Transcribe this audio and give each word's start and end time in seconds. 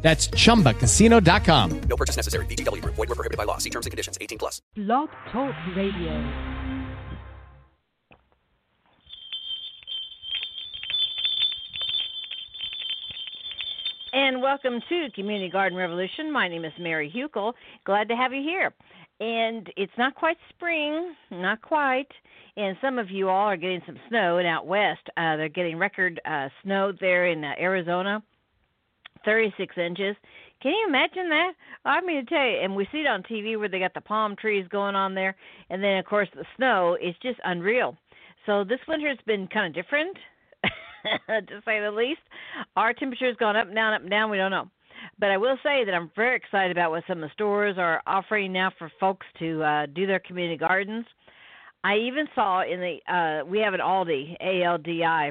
That's 0.00 0.28
chumbacasino.com. 0.28 1.80
No 1.80 1.96
purchase 1.96 2.16
necessary. 2.16 2.46
VGW 2.46 2.82
Group. 2.82 2.94
Void 2.94 3.08
were 3.08 3.14
prohibited 3.16 3.36
by 3.36 3.44
law. 3.44 3.58
See 3.58 3.70
terms 3.70 3.86
and 3.86 3.90
conditions. 3.90 4.16
18 4.20 4.38
plus. 4.38 4.62
Blog 4.76 5.08
Talk 5.32 5.54
Radio. 5.76 6.58
And 14.12 14.40
welcome 14.40 14.80
to 14.88 15.08
Community 15.14 15.50
Garden 15.50 15.76
Revolution. 15.76 16.32
My 16.32 16.48
name 16.48 16.64
is 16.64 16.72
Mary 16.78 17.12
Hukill. 17.14 17.52
Glad 17.84 18.08
to 18.08 18.16
have 18.16 18.32
you 18.32 18.42
here. 18.42 18.72
And 19.20 19.70
it's 19.76 19.92
not 19.98 20.14
quite 20.14 20.36
spring, 20.48 21.14
not 21.30 21.60
quite. 21.60 22.08
And 22.56 22.76
some 22.80 22.98
of 22.98 23.10
you 23.10 23.28
all 23.28 23.48
are 23.48 23.56
getting 23.56 23.82
some 23.84 23.98
snow. 24.08 24.38
And 24.38 24.46
out 24.46 24.66
west, 24.66 25.02
uh, 25.16 25.36
they're 25.36 25.48
getting 25.48 25.76
record 25.76 26.20
uh, 26.24 26.48
snow 26.62 26.92
there 27.00 27.26
in 27.26 27.44
uh, 27.44 27.52
Arizona, 27.60 28.22
36 29.24 29.76
inches. 29.76 30.16
Can 30.62 30.72
you 30.72 30.86
imagine 30.88 31.28
that? 31.28 31.52
I 31.84 32.00
mean, 32.00 32.24
to 32.24 32.28
tell 32.28 32.44
you, 32.44 32.58
and 32.62 32.74
we 32.74 32.88
see 32.90 32.98
it 32.98 33.06
on 33.06 33.22
TV 33.22 33.58
where 33.58 33.68
they 33.68 33.78
got 33.78 33.94
the 33.94 34.00
palm 34.00 34.34
trees 34.36 34.66
going 34.70 34.96
on 34.96 35.14
there, 35.14 35.36
and 35.70 35.82
then 35.82 35.98
of 35.98 36.04
course 36.04 36.28
the 36.34 36.44
snow 36.56 36.96
is 37.00 37.14
just 37.22 37.38
unreal. 37.44 37.96
So 38.46 38.64
this 38.64 38.80
winter 38.88 39.08
has 39.08 39.18
been 39.26 39.46
kind 39.48 39.66
of 39.66 39.74
different, 39.84 40.16
to 41.28 41.60
say 41.64 41.80
the 41.80 41.92
least. 41.92 42.20
Our 42.76 42.92
temperature 42.92 43.26
has 43.26 43.36
gone 43.36 43.56
up 43.56 43.66
and 43.66 43.74
down, 43.74 43.94
up 43.94 44.00
and 44.02 44.10
down. 44.10 44.30
We 44.30 44.38
don't 44.38 44.50
know, 44.50 44.68
but 45.20 45.30
I 45.30 45.36
will 45.36 45.56
say 45.62 45.84
that 45.84 45.94
I'm 45.94 46.10
very 46.16 46.36
excited 46.36 46.72
about 46.72 46.90
what 46.90 47.04
some 47.06 47.22
of 47.22 47.28
the 47.28 47.34
stores 47.34 47.76
are 47.78 48.02
offering 48.06 48.52
now 48.52 48.72
for 48.78 48.90
folks 48.98 49.26
to 49.38 49.62
uh, 49.62 49.86
do 49.86 50.06
their 50.06 50.20
community 50.20 50.56
gardens. 50.56 51.06
I 51.84 51.96
even 51.96 52.26
saw 52.34 52.62
in 52.62 52.80
the 52.80 53.12
uh, 53.12 53.44
we 53.46 53.60
have 53.60 53.74
an 53.74 53.80
Aldi, 53.80 54.36
A 54.40 54.64
L 54.64 54.78
D 54.78 55.04
I, 55.04 55.30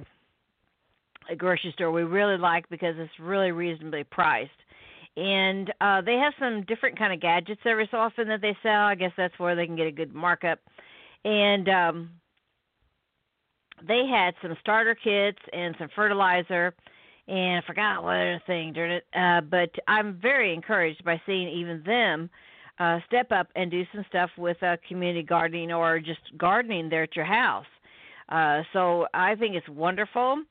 a 1.30 1.36
grocery 1.36 1.72
store 1.74 1.92
we 1.92 2.04
really 2.04 2.38
like 2.38 2.70
because 2.70 2.96
it's 2.98 3.20
really 3.20 3.52
reasonably 3.52 4.04
priced. 4.04 4.52
And 5.16 5.74
uh 5.82 6.02
they 6.02 6.16
have 6.16 6.34
some 6.40 6.64
different 6.64 6.98
kind 6.98 7.14
of 7.14 7.20
gadgets 7.20 7.62
every 7.66 7.88
so 7.92 7.98
often 7.98 8.28
that 8.28 8.42
they 8.42 8.56
sell. 8.62 8.82
I 8.82 8.96
guess 8.96 9.12
that's 9.18 9.38
where 9.40 9.56
they 9.56 9.66
can 9.66 9.76
get 9.76 9.88
a 9.88 9.92
good 9.92 10.14
markup. 10.14 10.60
And 11.26 11.68
um 11.70 12.10
they 13.88 14.06
had 14.10 14.34
some 14.42 14.56
starter 14.62 14.96
kits 14.96 15.40
and 15.54 15.76
some 15.80 15.90
fertilizer. 15.96 16.74
And 17.28 17.62
i 17.64 17.68
forgot 17.68 18.04
what 18.04 18.16
other 18.16 18.42
thing 18.48 18.74
during 18.74 18.92
it 18.92 19.06
uh 19.14 19.42
but 19.42 19.70
i'm 19.88 20.18
very 20.22 20.54
encouraged 20.54 21.04
by 21.04 21.22
seeing 21.26 21.50
even 21.50 21.84
them 21.84 22.30
uh 22.80 23.00
step 23.08 23.32
up 23.32 23.48
and 23.56 23.70
do 23.70 23.84
some 23.94 24.06
stuff 24.08 24.30
with 24.38 24.62
uh 24.64 24.78
community 24.88 25.24
gardening 25.24 25.72
or 25.74 26.00
just 26.00 26.22
gardening 26.38 26.90
there 26.90 27.04
at 27.04 27.16
your 27.16 27.26
house. 27.26 27.66
Uh 28.30 28.62
so 28.72 29.08
i 29.14 29.36
think 29.36 29.56
it's 29.56 29.68
wonderful 29.70 30.44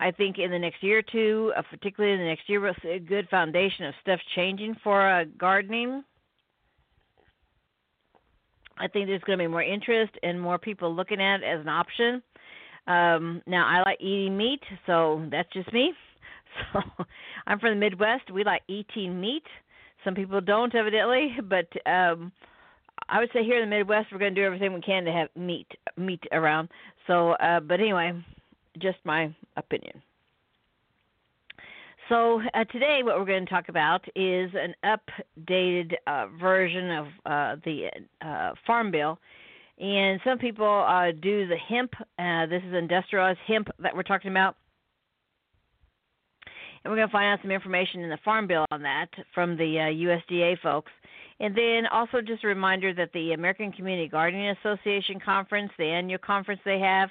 I 0.00 0.10
think 0.10 0.38
in 0.38 0.50
the 0.50 0.58
next 0.58 0.82
year 0.82 0.98
or 0.98 1.02
two, 1.02 1.52
uh, 1.56 1.62
particularly 1.70 2.14
in 2.14 2.20
the 2.20 2.26
next 2.26 2.48
year, 2.48 2.60
we'll 2.60 2.72
a 2.90 2.98
good 2.98 3.28
foundation 3.28 3.84
of 3.84 3.94
stuff 4.00 4.18
changing 4.34 4.74
for 4.82 5.08
uh, 5.08 5.24
gardening. 5.38 6.02
I 8.78 8.88
think 8.88 9.06
there's 9.08 9.22
going 9.22 9.38
to 9.38 9.44
be 9.44 9.48
more 9.48 9.62
interest 9.62 10.12
and 10.22 10.40
more 10.40 10.56
people 10.56 10.94
looking 10.94 11.20
at 11.20 11.42
it 11.42 11.44
as 11.44 11.60
an 11.60 11.68
option. 11.68 12.22
Um, 12.86 13.42
now, 13.46 13.66
I 13.68 13.82
like 13.84 14.00
eating 14.00 14.38
meat, 14.38 14.62
so 14.86 15.22
that's 15.30 15.52
just 15.52 15.72
me. 15.72 15.92
So 16.72 16.80
I'm 17.46 17.60
from 17.60 17.70
the 17.70 17.76
Midwest. 17.76 18.32
We 18.32 18.42
like 18.42 18.62
eating 18.66 19.20
meat. 19.20 19.44
Some 20.04 20.16
people 20.16 20.40
don't, 20.40 20.74
evidently, 20.74 21.36
but 21.48 21.68
um, 21.88 22.32
I 23.08 23.20
would 23.20 23.30
say 23.32 23.44
here 23.44 23.62
in 23.62 23.70
the 23.70 23.76
Midwest, 23.76 24.08
we're 24.10 24.18
going 24.18 24.34
to 24.34 24.40
do 24.40 24.44
everything 24.44 24.72
we 24.72 24.80
can 24.80 25.04
to 25.04 25.12
have 25.12 25.28
meat 25.36 25.68
meat 25.96 26.24
around. 26.32 26.68
So, 27.06 27.32
uh, 27.34 27.60
but 27.60 27.78
anyway, 27.78 28.20
just 28.78 28.98
my 29.04 29.34
opinion. 29.56 30.02
So 32.10 32.42
uh, 32.54 32.64
today, 32.64 33.02
what 33.04 33.18
we're 33.18 33.24
going 33.24 33.46
to 33.46 33.50
talk 33.50 33.68
about 33.68 34.04
is 34.16 34.50
an 34.54 34.74
updated 34.84 35.94
uh, 36.08 36.26
version 36.40 36.90
of 36.90 37.06
uh, 37.24 37.56
the 37.64 37.88
uh, 38.20 38.50
Farm 38.66 38.90
Bill. 38.90 39.16
And 39.78 40.20
some 40.24 40.36
people 40.36 40.84
uh, 40.88 41.12
do 41.22 41.46
the 41.46 41.56
hemp. 41.56 41.94
Uh, 42.18 42.46
this 42.46 42.62
is 42.66 42.74
industrialized 42.74 43.38
hemp 43.46 43.68
that 43.78 43.94
we're 43.94 44.02
talking 44.02 44.32
about. 44.32 44.56
And 46.82 46.90
we're 46.90 46.96
going 46.96 47.08
to 47.08 47.12
find 47.12 47.26
out 47.26 47.38
some 47.42 47.52
information 47.52 48.00
in 48.00 48.10
the 48.10 48.18
Farm 48.24 48.48
Bill 48.48 48.66
on 48.72 48.82
that 48.82 49.08
from 49.32 49.56
the 49.56 49.62
USDA 50.32 50.58
folks. 50.60 50.90
And 51.38 51.56
then 51.56 51.86
also 51.92 52.20
just 52.20 52.42
a 52.42 52.48
reminder 52.48 52.92
that 52.92 53.12
the 53.12 53.34
American 53.34 53.70
Community 53.70 54.08
Gardening 54.08 54.54
Association 54.62 55.20
conference, 55.24 55.70
the 55.78 55.84
annual 55.84 56.18
conference 56.18 56.60
they 56.64 56.80
have, 56.80 57.08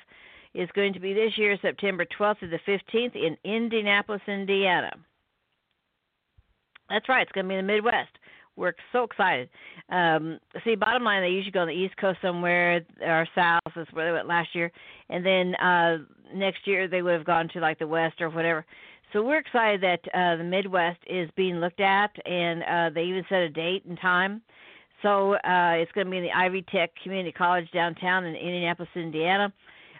is 0.53 0.69
going 0.73 0.93
to 0.93 0.99
be 0.99 1.13
this 1.13 1.37
year, 1.37 1.57
September 1.61 2.05
12th 2.19 2.39
to 2.39 2.47
the 2.47 2.59
15th 2.67 3.15
in 3.15 3.37
Indianapolis, 3.43 4.21
Indiana. 4.27 4.91
That's 6.89 7.07
right, 7.07 7.21
it's 7.21 7.31
going 7.31 7.45
to 7.45 7.49
be 7.49 7.55
in 7.55 7.65
the 7.65 7.73
Midwest. 7.73 8.09
We're 8.55 8.73
so 8.91 9.03
excited. 9.03 9.49
Um, 9.89 10.39
see, 10.65 10.75
bottom 10.75 11.03
line, 11.03 11.21
they 11.21 11.29
usually 11.29 11.51
go 11.51 11.61
on 11.61 11.67
the 11.67 11.73
East 11.73 11.95
Coast 11.97 12.19
somewhere 12.21 12.81
or 13.01 13.25
South. 13.33 13.61
is 13.77 13.87
where 13.93 14.05
they 14.05 14.11
went 14.11 14.27
last 14.27 14.49
year, 14.53 14.71
and 15.09 15.25
then 15.25 15.55
uh, 15.55 15.99
next 16.33 16.67
year 16.67 16.87
they 16.87 17.01
would 17.01 17.13
have 17.13 17.25
gone 17.25 17.47
to 17.53 17.59
like 17.59 17.79
the 17.79 17.87
West 17.87 18.19
or 18.19 18.29
whatever. 18.29 18.65
So 19.13 19.23
we're 19.23 19.39
excited 19.39 19.81
that 19.81 20.01
uh, 20.13 20.35
the 20.35 20.43
Midwest 20.43 20.99
is 21.07 21.29
being 21.35 21.55
looked 21.55 21.79
at, 21.79 22.11
and 22.25 22.63
uh, 22.63 22.89
they 22.93 23.03
even 23.03 23.23
set 23.29 23.39
a 23.39 23.49
date 23.49 23.85
and 23.85 23.99
time. 23.99 24.41
So 25.01 25.33
uh, 25.35 25.73
it's 25.77 25.91
going 25.93 26.05
to 26.05 26.11
be 26.11 26.17
in 26.17 26.23
the 26.23 26.31
Ivy 26.31 26.63
Tech 26.63 26.91
Community 27.01 27.31
College 27.31 27.69
downtown 27.71 28.25
in 28.25 28.35
Indianapolis, 28.35 28.89
Indiana. 28.95 29.53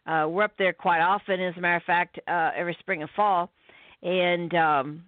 Uh, 0.10 0.28
we're 0.28 0.44
up 0.44 0.54
there 0.58 0.74
quite 0.74 1.02
often, 1.02 1.40
as 1.40 1.56
a 1.56 1.62
matter 1.62 1.76
of 1.76 1.84
fact, 1.84 2.20
uh, 2.28 2.50
every 2.58 2.76
spring 2.80 3.02
and 3.02 3.12
fall. 3.16 3.52
And 4.02 4.54
um, 4.56 5.04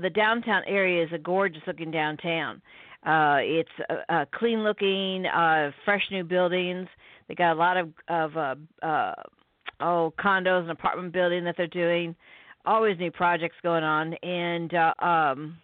the 0.00 0.08
downtown 0.08 0.62
area 0.66 1.04
is 1.04 1.10
a 1.12 1.18
gorgeous 1.18 1.62
looking 1.66 1.90
downtown. 1.90 2.62
Uh, 3.04 3.36
it's 3.40 3.68
uh, 3.90 3.96
uh, 4.08 4.24
clean 4.32 4.64
looking, 4.64 5.26
uh, 5.26 5.72
fresh 5.84 6.02
new 6.10 6.24
buildings. 6.24 6.88
They 7.28 7.34
got 7.34 7.52
a 7.52 7.58
lot 7.58 7.76
of 7.76 7.90
of 8.08 8.36
uh, 8.36 8.54
uh, 8.82 9.14
oh 9.80 10.14
condos 10.18 10.62
and 10.62 10.70
apartment 10.70 11.12
building 11.12 11.44
that 11.44 11.56
they're 11.58 11.66
doing. 11.66 12.16
Always 12.64 12.98
new 12.98 13.10
projects 13.10 13.56
going 13.62 13.84
on, 13.84 14.14
and 14.22 14.72
uh, 14.72 14.94
um, 15.04 15.58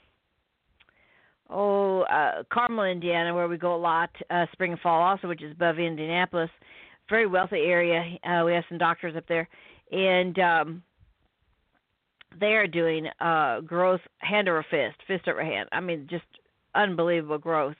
oh 1.48 2.02
uh, 2.02 2.42
Carmel, 2.52 2.84
Indiana, 2.84 3.34
where 3.34 3.48
we 3.48 3.56
go 3.56 3.74
a 3.74 3.78
lot, 3.78 4.10
uh, 4.28 4.44
spring 4.52 4.72
and 4.72 4.80
fall 4.80 5.00
also, 5.00 5.28
which 5.28 5.42
is 5.42 5.52
above 5.52 5.78
Indianapolis 5.78 6.50
very 7.10 7.26
wealthy 7.26 7.58
area. 7.58 8.02
Uh, 8.24 8.44
we 8.44 8.52
have 8.52 8.64
some 8.68 8.78
doctors 8.78 9.16
up 9.16 9.24
there, 9.28 9.48
and 9.92 10.38
um, 10.38 10.82
they 12.38 12.54
are 12.54 12.66
doing 12.66 13.06
uh, 13.20 13.60
growth 13.60 14.00
hand 14.18 14.48
over 14.48 14.64
fist, 14.70 14.96
fist 15.06 15.28
over 15.28 15.44
hand. 15.44 15.68
I 15.72 15.80
mean, 15.80 16.06
just 16.08 16.24
unbelievable 16.74 17.38
growth. 17.38 17.76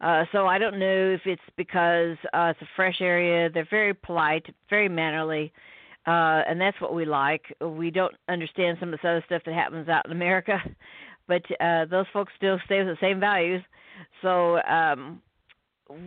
Uh, 0.00 0.24
so 0.32 0.46
I 0.46 0.58
don't 0.58 0.80
know 0.80 1.14
if 1.14 1.20
it's 1.26 1.42
because 1.56 2.16
uh, 2.32 2.50
it's 2.50 2.62
a 2.62 2.68
fresh 2.74 2.96
area. 3.00 3.48
They're 3.50 3.68
very 3.70 3.94
polite, 3.94 4.46
very 4.68 4.88
mannerly, 4.88 5.52
uh, 6.06 6.42
and 6.48 6.60
that's 6.60 6.80
what 6.80 6.94
we 6.94 7.04
like. 7.04 7.42
We 7.60 7.90
don't 7.90 8.14
understand 8.28 8.78
some 8.80 8.88
of 8.88 8.98
this 8.98 9.08
other 9.08 9.22
stuff 9.26 9.42
that 9.46 9.54
happens 9.54 9.88
out 9.88 10.06
in 10.06 10.12
America, 10.12 10.58
but 11.28 11.42
uh, 11.60 11.84
those 11.84 12.06
folks 12.12 12.32
still 12.36 12.58
stay 12.64 12.78
with 12.78 12.88
the 12.88 12.96
same 13.00 13.20
values. 13.20 13.62
So 14.22 14.60
um, 14.62 15.22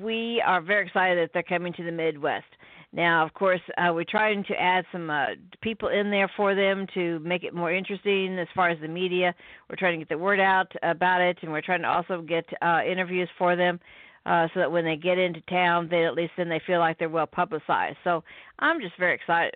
we 0.02 0.42
are 0.46 0.62
very 0.62 0.86
excited 0.86 1.18
that 1.18 1.32
they're 1.34 1.44
coming 1.44 1.74
to 1.74 1.84
the 1.84 1.92
Midwest. 1.92 2.46
Now, 2.94 3.26
of 3.26 3.34
course, 3.34 3.62
uh, 3.78 3.92
we're 3.94 4.06
trying 4.06 4.44
to 4.46 4.54
add 4.54 4.86
some 4.92 5.10
uh, 5.10 5.26
people 5.62 5.90
in 5.90 6.10
there 6.10 6.32
for 6.38 6.56
them 6.56 6.88
to 6.94 7.20
make 7.20 7.44
it 7.44 7.54
more 7.54 7.74
interesting 7.74 8.40
as 8.40 8.48
far 8.56 8.70
as 8.70 8.80
the 8.80 8.88
media. 8.88 9.36
We're 9.70 9.76
trying 9.76 10.00
to 10.00 10.06
get 10.06 10.10
the 10.10 10.18
word 10.18 10.40
out 10.40 10.72
about 10.82 11.22
it, 11.22 11.38
and 11.42 11.52
we're 11.52 11.62
trying 11.62 11.82
to 11.82 11.90
also 11.90 12.22
get 12.22 12.46
uh, 12.62 12.82
interviews 12.90 13.30
for 13.38 13.56
them 13.56 13.80
uh, 14.26 14.48
so 14.54 14.62
that 14.62 14.72
when 14.72 14.86
they 14.86 14.96
get 14.96 15.18
into 15.18 15.42
town, 15.42 15.90
they 15.90 16.06
at 16.06 16.14
least 16.14 16.32
then 16.38 16.48
they 16.48 16.62
feel 16.66 16.80
like 16.80 16.98
they're 16.98 17.10
well 17.10 17.28
publicized. 17.28 17.98
So 18.04 18.24
I'm 18.60 18.80
just 18.80 18.98
very 18.98 19.14
excited. 19.14 19.56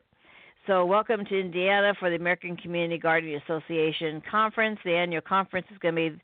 So, 0.67 0.85
welcome 0.85 1.25
to 1.25 1.39
Indiana 1.39 1.93
for 1.97 2.09
the 2.09 2.17
American 2.17 2.55
Community 2.55 2.99
Gardening 2.99 3.39
Association 3.43 4.21
conference. 4.29 4.77
The 4.83 4.93
annual 4.93 5.21
conference 5.21 5.65
is 5.71 5.77
going 5.79 5.95
to 5.95 6.09
be 6.11 6.21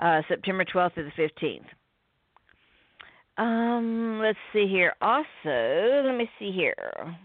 uh, 0.00 0.20
September 0.28 0.64
12th 0.64 0.96
to 0.96 1.04
the 1.04 1.10
15th. 1.22 1.64
Um, 3.38 4.20
let's 4.22 4.38
see 4.52 4.66
here. 4.66 4.94
Also, 5.00 6.02
let 6.04 6.16
me 6.16 6.28
see 6.38 6.52
here. 6.52 7.16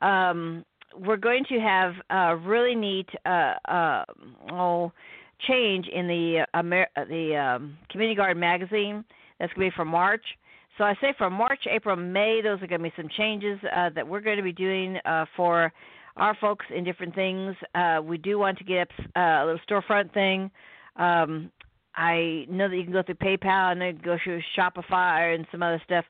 Um, 0.00 0.64
we're 0.98 1.16
going 1.16 1.44
to 1.48 1.58
have 1.58 1.94
a 2.10 2.36
really 2.36 2.74
neat 2.74 3.08
uh, 3.24 3.54
uh, 3.68 4.04
oh 4.50 4.92
change 5.46 5.86
in 5.88 6.06
the 6.06 6.44
uh, 6.54 6.58
Amer- 6.58 6.88
uh, 6.96 7.04
the 7.04 7.36
um, 7.36 7.76
Community 7.90 8.16
Garden 8.16 8.40
magazine. 8.40 9.04
That's 9.38 9.52
going 9.54 9.70
to 9.70 9.72
be 9.72 9.76
for 9.76 9.84
March. 9.84 10.24
So 10.78 10.84
I 10.84 10.94
say 11.00 11.14
for 11.18 11.28
March, 11.28 11.66
April, 11.70 11.96
May, 11.96 12.40
those 12.42 12.62
are 12.62 12.66
going 12.66 12.82
to 12.82 12.88
be 12.88 12.92
some 12.96 13.08
changes 13.16 13.58
uh, 13.74 13.90
that 13.94 14.06
we're 14.06 14.20
going 14.20 14.38
to 14.38 14.42
be 14.42 14.52
doing 14.52 14.98
uh, 15.04 15.26
for 15.36 15.72
our 16.16 16.36
folks 16.40 16.64
in 16.74 16.84
different 16.84 17.14
things. 17.14 17.54
Uh, 17.74 18.00
we 18.02 18.18
do 18.18 18.38
want 18.38 18.58
to 18.58 18.64
get 18.64 18.82
up 18.82 18.88
uh, 19.16 19.20
a 19.20 19.44
little 19.46 19.60
storefront 19.68 20.12
thing. 20.14 20.50
Um, 20.96 21.50
I 21.94 22.46
know 22.48 22.68
that 22.68 22.76
you 22.76 22.84
can 22.84 22.92
go 22.92 23.02
through 23.02 23.16
PayPal 23.16 23.72
and 23.72 23.80
then 23.80 24.00
go 24.02 24.18
through 24.22 24.40
Shopify 24.56 25.34
and 25.34 25.46
some 25.50 25.62
other 25.62 25.80
stuff. 25.84 26.04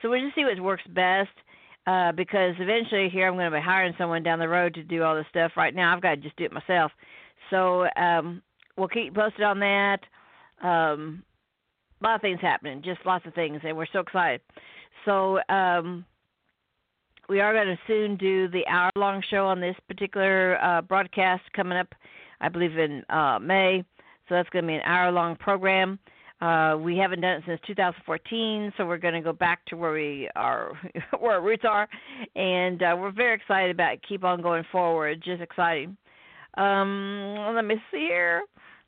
So 0.00 0.10
we'll 0.10 0.20
just 0.20 0.34
see 0.34 0.44
what 0.44 0.58
works 0.60 0.84
best. 0.88 1.30
Uh, 1.86 2.12
because 2.12 2.54
eventually 2.58 3.08
here 3.08 3.26
I'm 3.26 3.34
going 3.34 3.50
to 3.50 3.56
be 3.56 3.62
hiring 3.62 3.94
someone 3.96 4.22
down 4.22 4.38
the 4.38 4.48
road 4.48 4.74
to 4.74 4.82
do 4.82 5.04
all 5.04 5.14
this 5.14 5.24
stuff. 5.30 5.52
Right 5.56 5.74
now 5.74 5.94
I've 5.94 6.02
got 6.02 6.10
to 6.10 6.16
just 6.18 6.36
do 6.36 6.44
it 6.44 6.52
myself. 6.52 6.92
So 7.48 7.86
um, 7.96 8.42
we'll 8.76 8.88
keep 8.88 9.14
posted 9.14 9.42
on 9.42 9.58
that. 9.60 10.00
Um, 10.62 11.22
a 12.02 12.04
lot 12.04 12.16
of 12.16 12.20
things 12.20 12.40
happening, 12.42 12.82
just 12.82 13.00
lots 13.06 13.24
of 13.24 13.32
things, 13.32 13.60
and 13.64 13.74
we're 13.74 13.86
so 13.90 14.00
excited. 14.00 14.42
So 15.06 15.38
um, 15.48 16.04
we 17.30 17.40
are 17.40 17.54
going 17.54 17.68
to 17.68 17.78
soon 17.86 18.16
do 18.16 18.48
the 18.48 18.66
hour-long 18.66 19.22
show 19.30 19.46
on 19.46 19.58
this 19.58 19.76
particular 19.88 20.62
uh, 20.62 20.82
broadcast 20.82 21.44
coming 21.54 21.78
up, 21.78 21.94
I 22.42 22.50
believe 22.50 22.76
in 22.76 23.02
uh, 23.08 23.38
May. 23.40 23.82
So 24.28 24.34
that's 24.34 24.48
going 24.50 24.64
to 24.64 24.68
be 24.68 24.74
an 24.74 24.82
hour-long 24.84 25.36
program. 25.36 25.98
Uh, 26.40 26.76
we 26.78 26.96
haven't 26.96 27.20
done 27.20 27.38
it 27.38 27.42
since 27.46 27.60
2014, 27.66 28.72
so 28.76 28.86
we're 28.86 28.96
going 28.96 29.14
to 29.14 29.20
go 29.20 29.32
back 29.32 29.64
to 29.66 29.76
where 29.76 29.92
we 29.92 30.28
are, 30.36 30.72
where 31.18 31.32
our 31.32 31.42
roots 31.42 31.64
are, 31.68 31.88
and 32.36 32.82
uh, 32.82 32.94
we're 32.96 33.10
very 33.10 33.34
excited 33.34 33.70
about 33.72 33.94
it. 33.94 34.00
Keep 34.08 34.22
on 34.22 34.40
going 34.40 34.64
forward, 34.70 35.20
just 35.24 35.42
exciting. 35.42 35.96
Um, 36.56 37.54
let 37.54 37.64
me 37.64 37.76
see 37.90 38.06
here. 38.08 38.42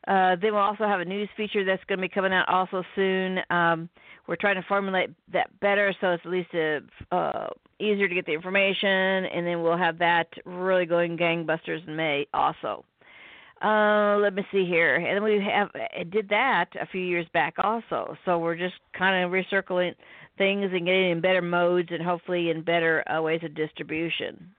Uh, 0.07 0.37
then 0.41 0.53
we'll 0.53 0.63
also 0.63 0.85
have 0.85 1.01
a 1.01 1.05
news 1.05 1.29
feature 1.37 1.65
that's 1.65 1.83
going 1.85 1.99
to 1.99 2.03
be 2.03 2.09
coming 2.09 2.33
out 2.33 2.49
also 2.49 2.83
soon. 2.95 3.41
Um, 3.51 3.89
we're 4.27 4.37
trying 4.37 4.55
to 4.55 4.65
formulate 4.69 5.11
that 5.33 5.51
better 5.61 5.95
so 6.01 6.13
it's 6.13 6.23
at 6.25 6.31
least 6.31 6.55
a, 6.55 6.81
uh, 7.11 7.49
easier 7.81 8.09
to 8.09 8.15
get 8.15 8.27
the 8.27 8.33
information, 8.33 8.89
and 8.89 9.47
then 9.47 9.63
we'll 9.63 9.77
have 9.77 9.99
that 9.99 10.29
really 10.45 10.87
going 10.87 11.19
gangbusters 11.19 11.87
in 11.87 11.97
May 11.97 12.27
also. 12.33 12.85
Uh, 13.63 14.17
let 14.19 14.33
me 14.33 14.43
see 14.51 14.65
here, 14.65 14.97
and 14.97 15.23
we 15.23 15.39
have 15.45 15.69
uh, 15.75 16.05
did 16.11 16.29
that 16.31 16.67
a 16.81 16.87
few 16.87 17.03
years 17.03 17.27
back 17.35 17.55
also. 17.63 18.17
So 18.25 18.39
we're 18.39 18.57
just 18.57 18.77
kind 18.97 19.23
of 19.23 19.33
recircling 19.33 19.95
things 20.39 20.71
and 20.73 20.87
getting 20.87 21.11
in 21.11 21.21
better 21.21 21.43
modes 21.43 21.91
and 21.91 22.03
hopefully 22.03 22.49
in 22.49 22.63
better 22.63 23.05
uh, 23.11 23.21
ways 23.21 23.41
of 23.45 23.55
distribution. 23.55 24.51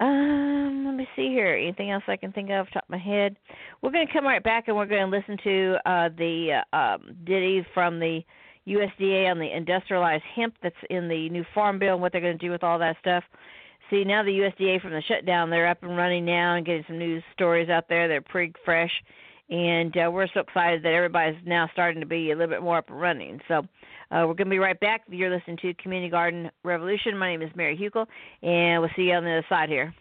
Um, 0.00 0.84
let 0.84 0.94
me 0.94 1.08
see 1.16 1.28
here. 1.28 1.54
Anything 1.54 1.90
else 1.90 2.02
I 2.06 2.16
can 2.16 2.32
think 2.32 2.50
of 2.50 2.66
top 2.70 2.84
of 2.84 2.90
my 2.90 2.98
head? 2.98 3.36
We're 3.80 3.92
going 3.92 4.06
to 4.06 4.12
come 4.12 4.26
right 4.26 4.42
back 4.42 4.64
and 4.66 4.76
we're 4.76 4.86
going 4.86 5.10
to 5.10 5.16
listen 5.16 5.38
to 5.44 5.76
uh, 5.86 6.08
the 6.18 6.60
uh, 6.72 6.76
um, 6.76 7.16
ditty 7.24 7.64
from 7.72 8.00
the 8.00 8.20
USDA 8.66 9.30
on 9.30 9.38
the 9.38 9.56
industrialized 9.56 10.24
hemp 10.34 10.54
that's 10.62 10.74
in 10.90 11.08
the 11.08 11.28
new 11.30 11.44
farm 11.54 11.78
bill 11.78 11.94
and 11.94 12.02
what 12.02 12.12
they're 12.12 12.20
going 12.20 12.38
to 12.38 12.46
do 12.46 12.50
with 12.50 12.64
all 12.64 12.78
that 12.78 12.96
stuff. 13.00 13.24
See, 13.92 14.04
now 14.04 14.22
the 14.22 14.30
USDA 14.30 14.80
from 14.80 14.92
the 14.92 15.02
shutdown, 15.02 15.50
they're 15.50 15.68
up 15.68 15.82
and 15.82 15.94
running 15.94 16.24
now 16.24 16.54
and 16.54 16.64
getting 16.64 16.84
some 16.86 16.98
news 16.98 17.22
stories 17.34 17.68
out 17.68 17.90
there. 17.90 18.08
They're 18.08 18.22
pretty 18.22 18.54
fresh, 18.64 18.90
and 19.50 19.94
uh, 19.94 20.10
we're 20.10 20.28
so 20.32 20.40
excited 20.40 20.82
that 20.82 20.94
everybody's 20.94 21.36
now 21.44 21.68
starting 21.74 22.00
to 22.00 22.06
be 22.06 22.30
a 22.30 22.34
little 22.34 22.48
bit 22.48 22.62
more 22.62 22.78
up 22.78 22.88
and 22.88 22.98
running. 22.98 23.38
So 23.48 23.56
uh, 24.10 24.24
we're 24.26 24.32
going 24.32 24.46
to 24.46 24.50
be 24.50 24.58
right 24.58 24.80
back. 24.80 25.02
You're 25.08 25.28
listening 25.28 25.58
to 25.60 25.74
Community 25.74 26.10
Garden 26.10 26.50
Revolution. 26.64 27.18
My 27.18 27.32
name 27.32 27.42
is 27.42 27.50
Mary 27.54 27.76
Hukill, 27.76 28.06
and 28.42 28.80
we'll 28.80 28.90
see 28.96 29.02
you 29.02 29.12
on 29.12 29.24
the 29.24 29.30
other 29.30 29.46
side 29.50 29.68
here. 29.68 29.92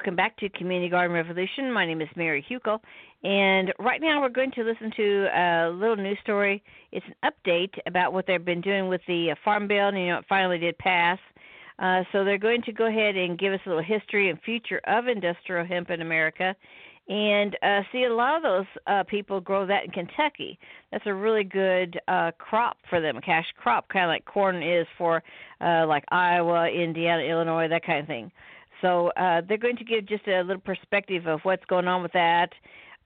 Welcome 0.00 0.16
back 0.16 0.34
to 0.38 0.48
Community 0.48 0.88
Garden 0.88 1.14
Revolution. 1.14 1.70
My 1.70 1.84
name 1.84 2.00
is 2.00 2.08
Mary 2.16 2.42
Hukill, 2.50 2.80
and 3.22 3.70
right 3.78 4.00
now 4.00 4.22
we're 4.22 4.30
going 4.30 4.50
to 4.52 4.64
listen 4.64 4.90
to 4.96 5.26
a 5.26 5.68
little 5.68 5.96
news 5.96 6.16
story. 6.22 6.62
It's 6.90 7.04
an 7.04 7.30
update 7.30 7.78
about 7.84 8.14
what 8.14 8.26
they've 8.26 8.42
been 8.42 8.62
doing 8.62 8.88
with 8.88 9.02
the 9.06 9.32
uh, 9.32 9.34
Farm 9.44 9.68
Bill, 9.68 9.88
and 9.88 9.98
you 9.98 10.06
know 10.06 10.20
it 10.20 10.24
finally 10.26 10.56
did 10.56 10.78
pass. 10.78 11.18
Uh, 11.78 12.04
so 12.12 12.24
they're 12.24 12.38
going 12.38 12.62
to 12.62 12.72
go 12.72 12.86
ahead 12.86 13.14
and 13.14 13.38
give 13.38 13.52
us 13.52 13.60
a 13.66 13.68
little 13.68 13.84
history 13.84 14.30
and 14.30 14.40
future 14.40 14.80
of 14.86 15.06
industrial 15.06 15.66
hemp 15.66 15.90
in 15.90 16.00
America, 16.00 16.56
and 17.10 17.58
uh, 17.62 17.82
see 17.92 18.04
a 18.04 18.14
lot 18.14 18.38
of 18.38 18.42
those 18.42 18.66
uh, 18.86 19.02
people 19.02 19.38
grow 19.38 19.66
that 19.66 19.84
in 19.84 19.90
Kentucky. 19.90 20.58
That's 20.92 21.06
a 21.06 21.12
really 21.12 21.44
good 21.44 22.00
uh, 22.08 22.30
crop 22.38 22.78
for 22.88 23.02
them, 23.02 23.18
a 23.18 23.20
cash 23.20 23.52
crop, 23.58 23.90
kind 23.90 24.06
of 24.06 24.08
like 24.08 24.24
corn 24.24 24.62
is 24.62 24.86
for 24.96 25.22
uh, 25.60 25.84
like 25.86 26.04
Iowa, 26.08 26.70
Indiana, 26.70 27.22
Illinois, 27.22 27.68
that 27.68 27.84
kind 27.84 28.00
of 28.00 28.06
thing. 28.06 28.32
So 28.82 29.08
uh, 29.16 29.42
they're 29.46 29.58
going 29.58 29.76
to 29.76 29.84
give 29.84 30.06
just 30.06 30.26
a 30.28 30.42
little 30.42 30.62
perspective 30.62 31.26
of 31.26 31.40
what's 31.42 31.64
going 31.66 31.88
on 31.88 32.02
with 32.02 32.12
that. 32.12 32.50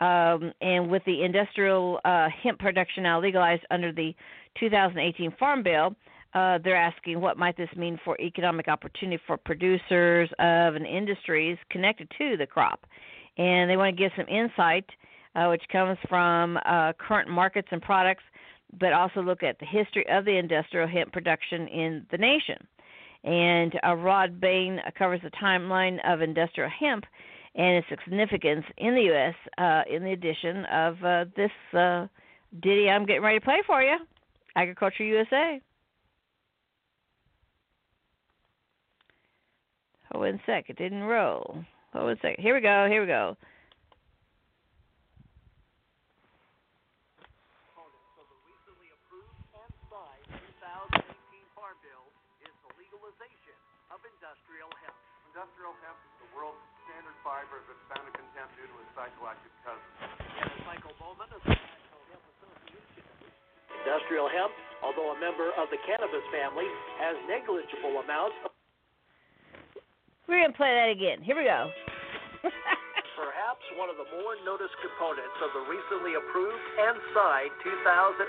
Um, 0.00 0.52
and 0.60 0.90
with 0.90 1.04
the 1.04 1.22
industrial 1.22 2.00
uh, 2.04 2.28
hemp 2.42 2.58
production 2.58 3.04
now 3.04 3.20
legalized 3.20 3.62
under 3.70 3.92
the 3.92 4.14
2018 4.58 5.34
Farm 5.38 5.62
Bill, 5.62 5.94
uh, 6.34 6.58
they're 6.64 6.76
asking 6.76 7.20
what 7.20 7.38
might 7.38 7.56
this 7.56 7.68
mean 7.76 7.98
for 8.04 8.20
economic 8.20 8.66
opportunity 8.66 9.22
for 9.24 9.36
producers 9.36 10.28
of 10.40 10.74
and 10.74 10.84
industries 10.84 11.56
connected 11.70 12.10
to 12.18 12.36
the 12.36 12.46
crop. 12.46 12.86
And 13.38 13.70
they 13.70 13.76
want 13.76 13.96
to 13.96 14.02
give 14.02 14.10
some 14.16 14.26
insight, 14.28 14.84
uh, 15.36 15.46
which 15.46 15.62
comes 15.70 15.96
from 16.08 16.58
uh, 16.66 16.92
current 16.98 17.28
markets 17.28 17.68
and 17.70 17.80
products, 17.80 18.24
but 18.80 18.92
also 18.92 19.20
look 19.22 19.44
at 19.44 19.60
the 19.60 19.66
history 19.66 20.04
of 20.10 20.24
the 20.24 20.36
industrial 20.36 20.88
hemp 20.88 21.12
production 21.12 21.68
in 21.68 22.04
the 22.10 22.18
nation. 22.18 22.56
And 23.24 23.72
uh, 23.86 23.94
Rod 23.94 24.40
Bain 24.40 24.78
covers 24.98 25.20
the 25.22 25.30
timeline 25.30 25.98
of 26.06 26.20
industrial 26.20 26.70
hemp 26.78 27.04
and 27.54 27.76
its 27.76 27.86
significance 28.04 28.64
in 28.78 28.94
the 28.94 29.02
U.S. 29.02 29.34
Uh, 29.58 29.82
in 29.90 30.04
the 30.04 30.12
addition 30.12 30.64
of 30.66 31.04
uh, 31.04 31.24
this 31.36 31.50
uh, 31.78 32.06
ditty 32.62 32.88
I'm 32.88 33.06
getting 33.06 33.22
ready 33.22 33.38
to 33.38 33.44
play 33.44 33.62
for 33.66 33.82
you, 33.82 33.96
Agriculture 34.56 35.04
USA. 35.04 35.60
Hold 40.12 40.24
one 40.24 40.40
sec, 40.46 40.66
it 40.68 40.76
didn't 40.76 41.02
roll. 41.02 41.64
Hold 41.92 42.06
one 42.06 42.18
sec. 42.22 42.38
Here 42.38 42.54
we 42.54 42.60
go. 42.60 42.86
Here 42.88 43.00
we 43.00 43.06
go. 43.06 43.36
Industrial 55.34 55.74
hemp 55.82 55.98
is 55.98 56.14
the 56.22 56.30
world's 56.30 56.62
standard 56.86 57.18
fiber 57.26 57.58
that's 57.66 57.84
found 57.90 58.06
in 58.06 58.14
contempt 58.14 58.54
due 58.54 58.70
to 58.70 58.76
its 58.78 58.86
psychoactive 58.94 59.50
cousin. 59.66 59.90
And 60.38 60.62
Michael 60.62 60.94
Bowman 60.94 61.26
of 61.34 61.42
the 61.42 61.58
National 61.58 62.02
Hemp 62.06 62.22
Association. 62.38 63.02
Industrial 63.82 64.30
hemp, 64.30 64.54
although 64.78 65.10
a 65.10 65.18
member 65.18 65.50
of 65.58 65.66
the 65.74 65.80
cannabis 65.90 66.22
family, 66.30 66.70
has 67.02 67.18
negligible 67.26 67.98
amounts 67.98 68.38
of 68.46 68.54
We're 70.30 70.38
going 70.38 70.54
to 70.54 70.56
play 70.56 70.70
that 70.70 70.94
again. 70.94 71.18
Here 71.18 71.34
we 71.34 71.50
go. 71.50 71.66
perhaps 73.14 73.64
one 73.78 73.86
of 73.86 73.96
the 73.98 74.08
more 74.18 74.34
noticed 74.42 74.74
components 74.82 75.38
of 75.42 75.50
the 75.54 75.62
recently 75.70 76.18
approved 76.18 76.64
and 76.78 76.98
signed 77.14 77.54
2018 77.62 78.26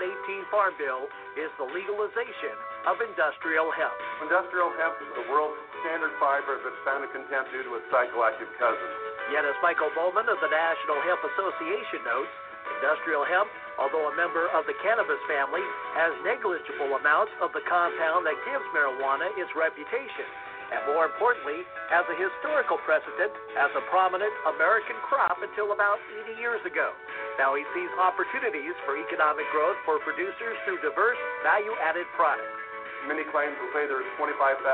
Farm 0.54 0.74
Bill 0.78 1.10
is 1.34 1.50
the 1.58 1.66
legalization 1.66 2.54
of 2.86 3.02
industrial 3.02 3.68
hemp. 3.74 3.94
Industrial 4.22 4.70
hemp 4.78 4.96
is 5.02 5.10
the 5.18 5.26
world's 5.26 5.58
standard 5.86 6.10
fiber 6.18 6.58
it's 6.58 6.82
found 6.82 7.06
in 7.06 7.10
contempt 7.14 7.54
due 7.54 7.62
to 7.62 7.78
its 7.78 7.86
psychoactive 7.94 8.50
cousin. 8.58 8.90
Yet, 9.30 9.46
as 9.46 9.54
Michael 9.62 9.94
Bowman 9.94 10.26
of 10.26 10.34
the 10.42 10.50
National 10.50 10.98
Hemp 11.06 11.22
Association 11.22 12.02
notes, 12.02 12.34
industrial 12.82 13.22
hemp, 13.22 13.46
although 13.78 14.10
a 14.10 14.14
member 14.18 14.50
of 14.50 14.66
the 14.66 14.74
cannabis 14.82 15.22
family, 15.30 15.62
has 15.94 16.10
negligible 16.26 16.98
amounts 16.98 17.30
of 17.38 17.54
the 17.54 17.62
compound 17.70 18.26
that 18.26 18.34
gives 18.42 18.66
marijuana 18.74 19.30
its 19.38 19.46
reputation, 19.54 20.26
and 20.74 20.82
more 20.90 21.06
importantly, 21.06 21.62
has 21.86 22.02
a 22.10 22.16
historical 22.18 22.82
precedent 22.82 23.30
as 23.54 23.70
a 23.78 23.82
prominent 23.86 24.34
American 24.58 24.98
crop 25.06 25.38
until 25.38 25.70
about 25.70 26.02
80 26.26 26.34
years 26.42 26.58
ago. 26.66 26.90
Now 27.38 27.54
he 27.54 27.62
sees 27.78 27.90
opportunities 27.94 28.74
for 28.82 28.98
economic 28.98 29.46
growth 29.54 29.78
for 29.86 30.02
producers 30.02 30.58
through 30.66 30.82
diverse 30.82 31.20
value 31.46 31.78
added 31.78 32.10
products. 32.18 32.65
Many 33.06 33.22
claims 33.30 33.54
will 33.62 33.70
say 33.70 33.86
there's 33.86 34.10
25,000 34.18 34.66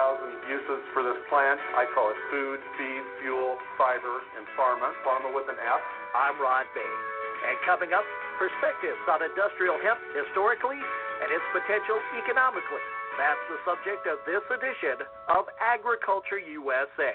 uses 0.49 0.81
for 0.97 1.05
this 1.05 1.21
plant. 1.29 1.61
I 1.77 1.85
call 1.93 2.09
it 2.09 2.17
food, 2.33 2.65
feed, 2.81 3.05
fuel, 3.21 3.61
fiber, 3.77 4.25
and 4.41 4.49
pharma. 4.57 4.89
Pharma 5.05 5.29
with 5.37 5.53
an 5.53 5.61
F. 5.61 5.85
I'm 6.17 6.41
Rod 6.41 6.65
Bain. 6.73 6.99
And 7.45 7.61
coming 7.69 7.93
up, 7.93 8.09
perspectives 8.41 9.05
on 9.05 9.21
industrial 9.21 9.77
hemp 9.85 10.01
historically 10.17 10.81
and 10.81 11.29
its 11.29 11.45
potential 11.53 12.01
economically. 12.25 12.81
That's 13.21 13.45
the 13.53 13.61
subject 13.69 14.09
of 14.09 14.17
this 14.25 14.41
edition 14.49 15.05
of 15.29 15.53
Agriculture 15.61 16.41
USA. 16.41 17.13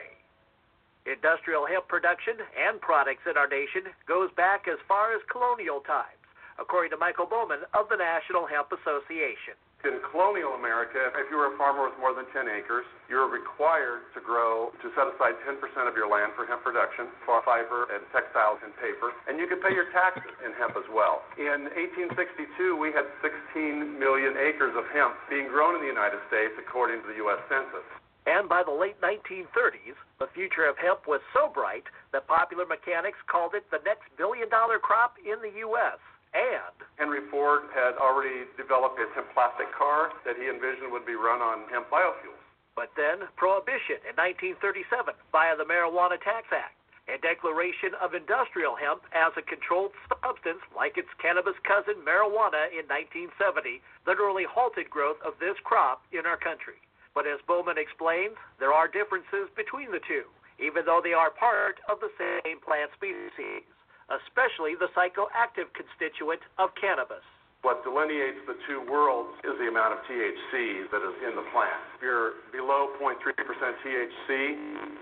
Industrial 1.09 1.65
hemp 1.65 1.89
production 1.89 2.37
and 2.53 2.77
products 2.77 3.25
in 3.25 3.41
our 3.41 3.49
nation 3.49 3.89
goes 4.05 4.29
back 4.37 4.69
as 4.69 4.77
far 4.85 5.17
as 5.17 5.25
colonial 5.33 5.81
times, 5.81 6.21
according 6.61 6.93
to 6.93 7.01
Michael 7.01 7.25
Bowman 7.25 7.65
of 7.73 7.89
the 7.89 7.97
National 7.97 8.45
Hemp 8.45 8.69
Association. 8.69 9.57
In 9.85 10.01
colonial 10.09 10.57
America, 10.57 11.13
if 11.21 11.29
you 11.29 11.37
were 11.37 11.53
a 11.53 11.57
farmer 11.57 11.85
with 11.85 11.93
more 12.01 12.09
than 12.09 12.25
10 12.33 12.49
acres, 12.49 12.81
you 13.05 13.21
were 13.21 13.29
required 13.29 14.09
to 14.17 14.19
grow, 14.19 14.73
to 14.81 14.89
set 14.97 15.05
aside 15.05 15.37
10% 15.45 15.61
of 15.85 15.93
your 15.93 16.09
land 16.09 16.33
for 16.33 16.49
hemp 16.49 16.65
production, 16.65 17.13
for 17.29 17.45
fiber 17.45 17.85
and 17.93 18.01
textiles 18.09 18.57
and 18.65 18.73
paper, 18.81 19.13
and 19.29 19.37
you 19.37 19.45
could 19.45 19.61
pay 19.61 19.69
your 19.77 19.85
taxes 19.93 20.33
in 20.41 20.49
hemp 20.57 20.73
as 20.73 20.87
well. 20.89 21.21
In 21.37 21.69
1862, 21.77 22.73
we 22.73 22.89
had 22.89 23.05
16 23.21 24.01
million 24.01 24.33
acres 24.41 24.73
of 24.73 24.89
hemp 24.89 25.13
being 25.29 25.45
grown 25.45 25.77
in 25.77 25.81
the 25.85 25.91
United 25.93 26.25
States, 26.25 26.57
according 26.57 27.05
to 27.05 27.13
the 27.13 27.21
U.S. 27.29 27.39
Census. 27.45 27.85
And 28.25 28.49
by 28.49 28.65
the 28.65 28.73
late 28.73 28.97
1930s, 28.99 29.95
the 30.17 30.27
future 30.33 30.65
of 30.65 30.75
hemp 30.81 31.05
was 31.05 31.21
so 31.37 31.53
bright 31.53 31.85
that 32.17 32.25
popular 32.25 32.65
mechanics 32.65 33.21
called 33.29 33.53
it 33.53 33.63
the 33.69 33.79
next 33.85 34.09
billion 34.17 34.49
dollar 34.49 34.81
crop 34.81 35.21
in 35.21 35.37
the 35.39 35.53
U.S. 35.69 36.01
And 36.37 36.77
Henry 37.01 37.25
Ford 37.33 37.65
had 37.73 37.97
already 37.97 38.45
developed 38.61 39.01
a 39.01 39.09
hemp 39.17 39.33
plastic 39.33 39.73
car 39.73 40.13
that 40.21 40.37
he 40.37 40.45
envisioned 40.45 40.93
would 40.93 41.05
be 41.05 41.17
run 41.17 41.41
on 41.41 41.65
hemp 41.73 41.89
biofuels. 41.89 42.37
But 42.77 42.93
then 42.93 43.25
Prohibition 43.41 43.97
in 44.05 44.13
1937 44.13 45.17
via 45.33 45.57
the 45.57 45.65
Marijuana 45.65 46.21
Tax 46.21 46.45
Act 46.53 46.77
and 47.09 47.17
declaration 47.25 47.97
of 47.97 48.13
industrial 48.13 48.77
hemp 48.77 49.01
as 49.17 49.33
a 49.33 49.41
controlled 49.41 49.95
substance 50.11 50.61
like 50.75 50.99
its 50.99 51.09
cannabis 51.17 51.57
cousin 51.65 51.97
marijuana 52.05 52.69
in 52.69 52.85
1970 52.85 53.81
literally 54.05 54.45
halted 54.45 54.91
growth 54.93 55.17
of 55.25 55.33
this 55.41 55.57
crop 55.63 56.05
in 56.13 56.29
our 56.29 56.37
country. 56.37 56.77
But 57.15 57.25
as 57.25 57.41
Bowman 57.49 57.81
explains, 57.81 58.37
there 58.61 58.75
are 58.75 58.85
differences 58.85 59.49
between 59.57 59.89
the 59.89 60.03
two, 60.05 60.29
even 60.61 60.85
though 60.85 61.01
they 61.01 61.17
are 61.17 61.33
part 61.33 61.81
of 61.89 61.97
the 61.97 62.13
same 62.19 62.61
plant 62.61 62.93
species 62.93 63.65
especially 64.09 64.75
the 64.75 64.87
psychoactive 64.95 65.71
constituent 65.75 66.41
of 66.57 66.71
cannabis. 66.79 67.23
What 67.65 67.81
delineates 67.81 68.37
the 68.45 68.55
two 68.69 68.85
worlds 68.85 69.33
is 69.41 69.57
the 69.57 69.67
amount 69.67 69.97
of 69.97 69.99
THC 70.05 70.87
that 70.93 71.01
is 71.01 71.15
in 71.25 71.33
the 71.33 71.43
plant. 71.49 71.81
If 71.97 72.05
you're 72.05 72.37
below 72.53 72.93
0.3% 73.01 73.17
THC, 73.17 74.29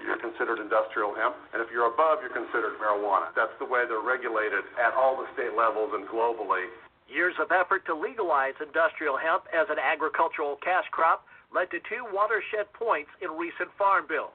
you're 0.07 0.17
considered 0.23 0.63
industrial 0.63 1.13
hemp, 1.13 1.35
and 1.51 1.61
if 1.61 1.67
you're 1.69 1.91
above, 1.91 2.23
you're 2.23 2.33
considered 2.33 2.79
marijuana. 2.79 3.35
That's 3.35 3.53
the 3.59 3.67
way 3.67 3.83
they're 3.83 4.01
regulated 4.01 4.63
at 4.79 4.95
all 4.95 5.19
the 5.19 5.27
state 5.35 5.53
levels 5.53 5.91
and 5.93 6.07
globally. 6.07 6.71
Years 7.11 7.35
of 7.37 7.51
effort 7.51 7.85
to 7.85 7.93
legalize 7.93 8.55
industrial 8.63 9.19
hemp 9.19 9.45
as 9.51 9.67
an 9.69 9.77
agricultural 9.77 10.57
cash 10.63 10.87
crop 10.89 11.27
led 11.53 11.69
to 11.69 11.79
two 11.85 12.07
watershed 12.09 12.71
points 12.73 13.11
in 13.21 13.29
recent 13.35 13.69
farm 13.77 14.07
bills. 14.07 14.33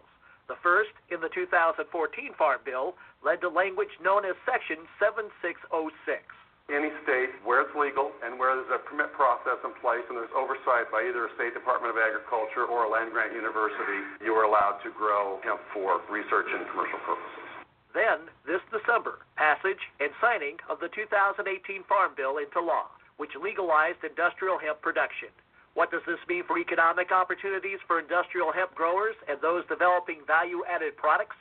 The 0.50 0.59
first, 0.66 0.90
in 1.14 1.23
the 1.23 1.30
2014 1.30 1.78
Farm 2.35 2.59
Bill, 2.66 2.99
led 3.23 3.38
to 3.38 3.47
language 3.47 3.95
known 4.02 4.26
as 4.26 4.35
Section 4.42 4.83
7606. 4.99 5.71
Any 6.66 6.90
state 7.07 7.30
where 7.47 7.62
it's 7.62 7.71
legal 7.78 8.11
and 8.26 8.35
where 8.35 8.59
there's 8.59 8.75
a 8.75 8.83
permit 8.83 9.14
process 9.14 9.62
in 9.62 9.71
place 9.78 10.02
and 10.11 10.19
there's 10.19 10.35
oversight 10.35 10.90
by 10.90 11.07
either 11.07 11.30
a 11.30 11.33
state 11.38 11.54
department 11.54 11.95
of 11.95 12.02
agriculture 12.02 12.66
or 12.66 12.83
a 12.83 12.90
land 12.90 13.14
grant 13.14 13.30
university, 13.30 14.02
you 14.26 14.35
are 14.35 14.42
allowed 14.42 14.83
to 14.83 14.90
grow 14.90 15.38
hemp 15.47 15.62
for 15.71 16.02
research 16.11 16.50
and 16.50 16.66
commercial 16.75 16.99
purposes. 17.07 17.47
Then, 17.95 18.26
this 18.42 18.62
December, 18.75 19.23
passage 19.38 19.78
and 20.02 20.11
signing 20.19 20.59
of 20.66 20.83
the 20.83 20.90
2018 20.90 21.47
Farm 21.87 22.19
Bill 22.19 22.42
into 22.42 22.59
law, 22.59 22.90
which 23.23 23.38
legalized 23.38 24.02
industrial 24.02 24.59
hemp 24.59 24.83
production. 24.83 25.30
What 25.75 25.91
does 25.91 26.03
this 26.07 26.19
mean 26.29 26.43
for 26.45 26.59
economic 26.59 27.12
opportunities 27.12 27.79
for 27.87 27.99
industrial 27.99 28.53
hemp 28.53 28.75
growers 28.75 29.15
and 29.29 29.39
those 29.41 29.62
developing 29.69 30.27
value 30.27 30.62
added 30.67 30.97
products? 30.97 31.37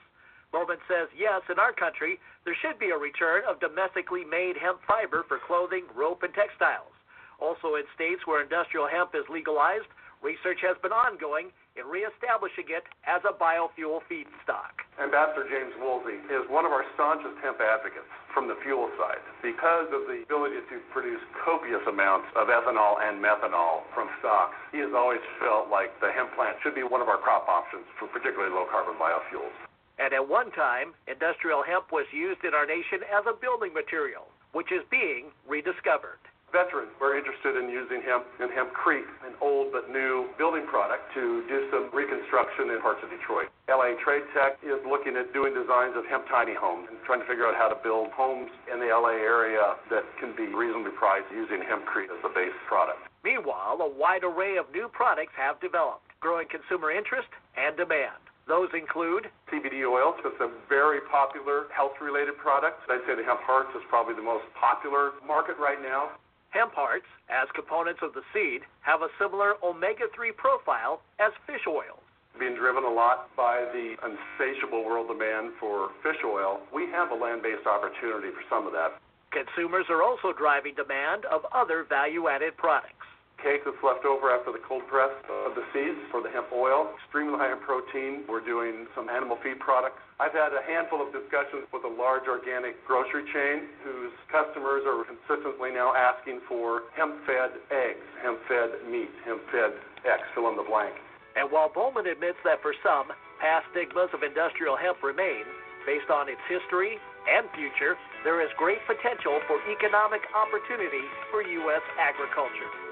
Bowman 0.51 0.81
says 0.87 1.09
yes, 1.17 1.41
in 1.49 1.59
our 1.59 1.73
country, 1.73 2.19
there 2.45 2.57
should 2.61 2.79
be 2.79 2.89
a 2.89 2.97
return 2.97 3.43
of 3.47 3.59
domestically 3.59 4.25
made 4.25 4.57
hemp 4.57 4.81
fiber 4.87 5.23
for 5.27 5.37
clothing, 5.45 5.85
rope, 5.93 6.23
and 6.23 6.33
textiles. 6.33 6.93
Also, 7.39 7.75
in 7.75 7.85
states 7.95 8.25
where 8.25 8.41
industrial 8.41 8.87
hemp 8.87 9.13
is 9.13 9.25
legalized, 9.29 9.87
research 10.21 10.59
has 10.61 10.75
been 10.81 10.91
ongoing 10.91 11.53
in 11.77 11.85
reestablishing 11.85 12.67
it 12.69 12.85
as 13.05 13.21
a 13.25 13.33
biofuel 13.35 14.01
feedstock. 14.09 14.73
Ambassador 14.97 15.47
James 15.47 15.73
Woolsey 15.79 16.19
is 16.27 16.43
one 16.49 16.65
of 16.65 16.71
our 16.73 16.83
staunchest 16.95 17.37
hemp 17.39 17.61
advocates 17.61 18.09
from 18.33 18.47
the 18.47 18.57
fuel 18.61 18.89
side 18.99 19.21
because 19.41 19.87
of 19.93 20.05
the 20.05 20.25
ability 20.25 20.61
to 20.69 20.77
produce 20.91 21.21
copious 21.45 21.81
amounts 21.87 22.27
of 22.35 22.51
ethanol 22.51 22.99
and 23.01 23.17
methanol 23.21 23.87
from 23.93 24.09
stocks. 24.19 24.55
He 24.71 24.79
has 24.83 24.91
always 24.93 25.23
felt 25.39 25.71
like 25.71 25.93
the 26.03 26.11
hemp 26.11 26.35
plant 26.35 26.57
should 26.61 26.75
be 26.75 26.83
one 26.83 27.01
of 27.01 27.09
our 27.09 27.17
crop 27.17 27.47
options 27.47 27.85
for 27.97 28.07
particularly 28.11 28.53
low 28.53 28.65
carbon 28.69 28.99
biofuels. 28.99 29.55
And 29.99 30.13
at 30.13 30.23
one 30.23 30.51
time, 30.55 30.95
industrial 31.11 31.63
hemp 31.63 31.91
was 31.91 32.07
used 32.15 32.43
in 32.47 32.55
our 32.55 32.65
nation 32.65 33.03
as 33.11 33.27
a 33.27 33.35
building 33.35 33.75
material, 33.75 34.31
which 34.53 34.71
is 34.71 34.79
being 34.87 35.35
rediscovered. 35.43 36.23
Veterans 36.51 36.89
were 36.97 37.13
interested 37.13 37.57
in 37.57 37.69
using 37.69 38.01
hemp 38.01 38.25
and 38.41 38.49
hempcrete, 38.49 39.05
an 39.21 39.37
old 39.41 39.69
but 39.71 39.89
new 39.89 40.29
building 40.37 40.65
product, 40.65 41.05
to 41.13 41.45
do 41.45 41.69
some 41.69 41.93
reconstruction 41.93 42.73
in 42.73 42.81
parts 42.81 43.01
of 43.05 43.09
Detroit. 43.13 43.53
LA 43.69 43.93
Trade 44.01 44.25
Tech 44.33 44.57
is 44.65 44.81
looking 44.85 45.13
at 45.13 45.29
doing 45.29 45.53
designs 45.53 45.93
of 45.93 46.09
hemp 46.09 46.25
tiny 46.25 46.57
homes 46.57 46.89
and 46.89 46.97
trying 47.05 47.21
to 47.21 47.27
figure 47.29 47.45
out 47.45 47.53
how 47.53 47.69
to 47.69 47.77
build 47.85 48.09
homes 48.17 48.49
in 48.65 48.81
the 48.81 48.89
LA 48.89 49.13
area 49.21 49.77
that 49.93 50.01
can 50.17 50.33
be 50.33 50.49
reasonably 50.49 50.91
priced 50.97 51.29
using 51.29 51.61
hempcrete 51.61 52.09
as 52.09 52.17
the 52.25 52.33
base 52.33 52.55
product. 52.65 53.05
Meanwhile, 53.21 53.77
a 53.85 53.89
wide 53.89 54.25
array 54.25 54.57
of 54.57 54.65
new 54.73 54.89
products 54.89 55.37
have 55.37 55.61
developed, 55.61 56.09
growing 56.17 56.49
consumer 56.49 56.89
interest 56.89 57.29
and 57.57 57.77
demand. 57.77 58.17
Those 58.49 58.73
include 58.73 59.29
CBD 59.53 59.85
oil, 59.85 60.17
it's 60.17 60.41
a 60.41 60.49
very 60.65 61.05
popular 61.13 61.69
health 61.69 62.01
related 62.01 62.33
product. 62.41 62.81
I'd 62.89 63.05
say 63.05 63.13
the 63.13 63.21
hemp 63.21 63.45
hearts 63.45 63.69
is 63.77 63.85
probably 63.93 64.17
the 64.17 64.25
most 64.25 64.49
popular 64.57 65.13
market 65.21 65.53
right 65.61 65.77
now. 65.77 66.17
Hemp 66.49 66.73
hearts, 66.73 67.05
as 67.29 67.47
components 67.53 68.01
of 68.01 68.13
the 68.13 68.25
seed, 68.33 68.61
have 68.81 69.01
a 69.01 69.09
similar 69.19 69.53
omega 69.63 70.09
3 70.15 70.31
profile 70.33 71.01
as 71.19 71.31
fish 71.45 71.65
oils. 71.67 72.01
Being 72.39 72.55
driven 72.55 72.83
a 72.83 72.89
lot 72.89 73.29
by 73.35 73.65
the 73.73 73.97
insatiable 74.01 74.85
world 74.85 75.07
demand 75.09 75.53
for 75.59 75.89
fish 76.01 76.21
oil, 76.25 76.61
we 76.73 76.89
have 76.89 77.11
a 77.11 77.15
land 77.15 77.43
based 77.43 77.67
opportunity 77.67 78.29
for 78.33 78.41
some 78.49 78.65
of 78.65 78.73
that. 78.73 78.97
Consumers 79.29 79.85
are 79.89 80.01
also 80.01 80.33
driving 80.33 80.73
demand 80.73 81.25
of 81.25 81.45
other 81.53 81.83
value 81.83 82.27
added 82.29 82.57
products 82.57 83.08
cake 83.43 83.63
that's 83.63 83.79
left 83.83 84.03
over 84.03 84.31
after 84.31 84.51
the 84.51 84.61
cold 84.63 84.83
press 84.87 85.11
of 85.47 85.55
the 85.55 85.63
seeds 85.71 85.99
for 86.11 86.21
the 86.21 86.29
hemp 86.29 86.51
oil, 86.51 86.91
extremely 86.99 87.39
high 87.39 87.51
in 87.51 87.61
protein. 87.63 88.27
We're 88.27 88.43
doing 88.43 88.87
some 88.95 89.07
animal 89.07 89.39
feed 89.41 89.59
products. 89.59 89.99
I've 90.19 90.35
had 90.35 90.51
a 90.51 90.63
handful 90.63 90.99
of 90.99 91.15
discussions 91.15 91.63
with 91.71 91.87
a 91.87 91.93
large 91.93 92.27
organic 92.27 92.75
grocery 92.83 93.23
chain 93.31 93.71
whose 93.87 94.11
customers 94.27 94.83
are 94.83 95.07
consistently 95.07 95.71
now 95.71 95.95
asking 95.95 96.43
for 96.43 96.91
hemp-fed 96.95 97.55
eggs, 97.71 98.03
hemp-fed 98.19 98.83
meat, 98.91 99.11
hemp-fed 99.23 99.79
X, 100.03 100.19
fill 100.35 100.51
in 100.51 100.59
the 100.59 100.67
blank. 100.67 100.95
And 101.39 101.47
while 101.47 101.71
Bowman 101.71 102.07
admits 102.07 102.39
that 102.43 102.59
for 102.59 102.75
some, 102.83 103.15
past 103.39 103.63
stigmas 103.71 104.11
of 104.11 104.23
industrial 104.23 104.75
hemp 104.75 104.99
remain, 104.99 105.47
based 105.87 106.11
on 106.11 106.27
its 106.27 106.43
history 106.51 106.99
and 107.31 107.47
future, 107.55 107.95
there 108.27 108.43
is 108.43 108.51
great 108.59 108.83
potential 108.83 109.39
for 109.47 109.55
economic 109.71 110.19
opportunity 110.35 111.05
for 111.31 111.39
U.S. 111.39 111.85
agriculture. 111.95 112.88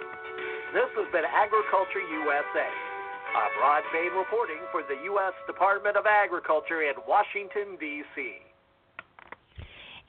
This 0.73 0.91
has 0.97 1.11
been 1.13 1.23
Agriculture 1.23 2.01
USA. 2.01 2.67
I'm 3.31 3.61
Rod 3.61 3.83
Bain 3.93 4.11
reporting 4.17 4.59
for 4.69 4.83
the 4.83 5.01
U.S. 5.05 5.31
Department 5.47 5.95
of 5.95 6.05
Agriculture 6.05 6.81
in 6.81 6.93
Washington, 7.07 7.77
D.C. 7.79 8.33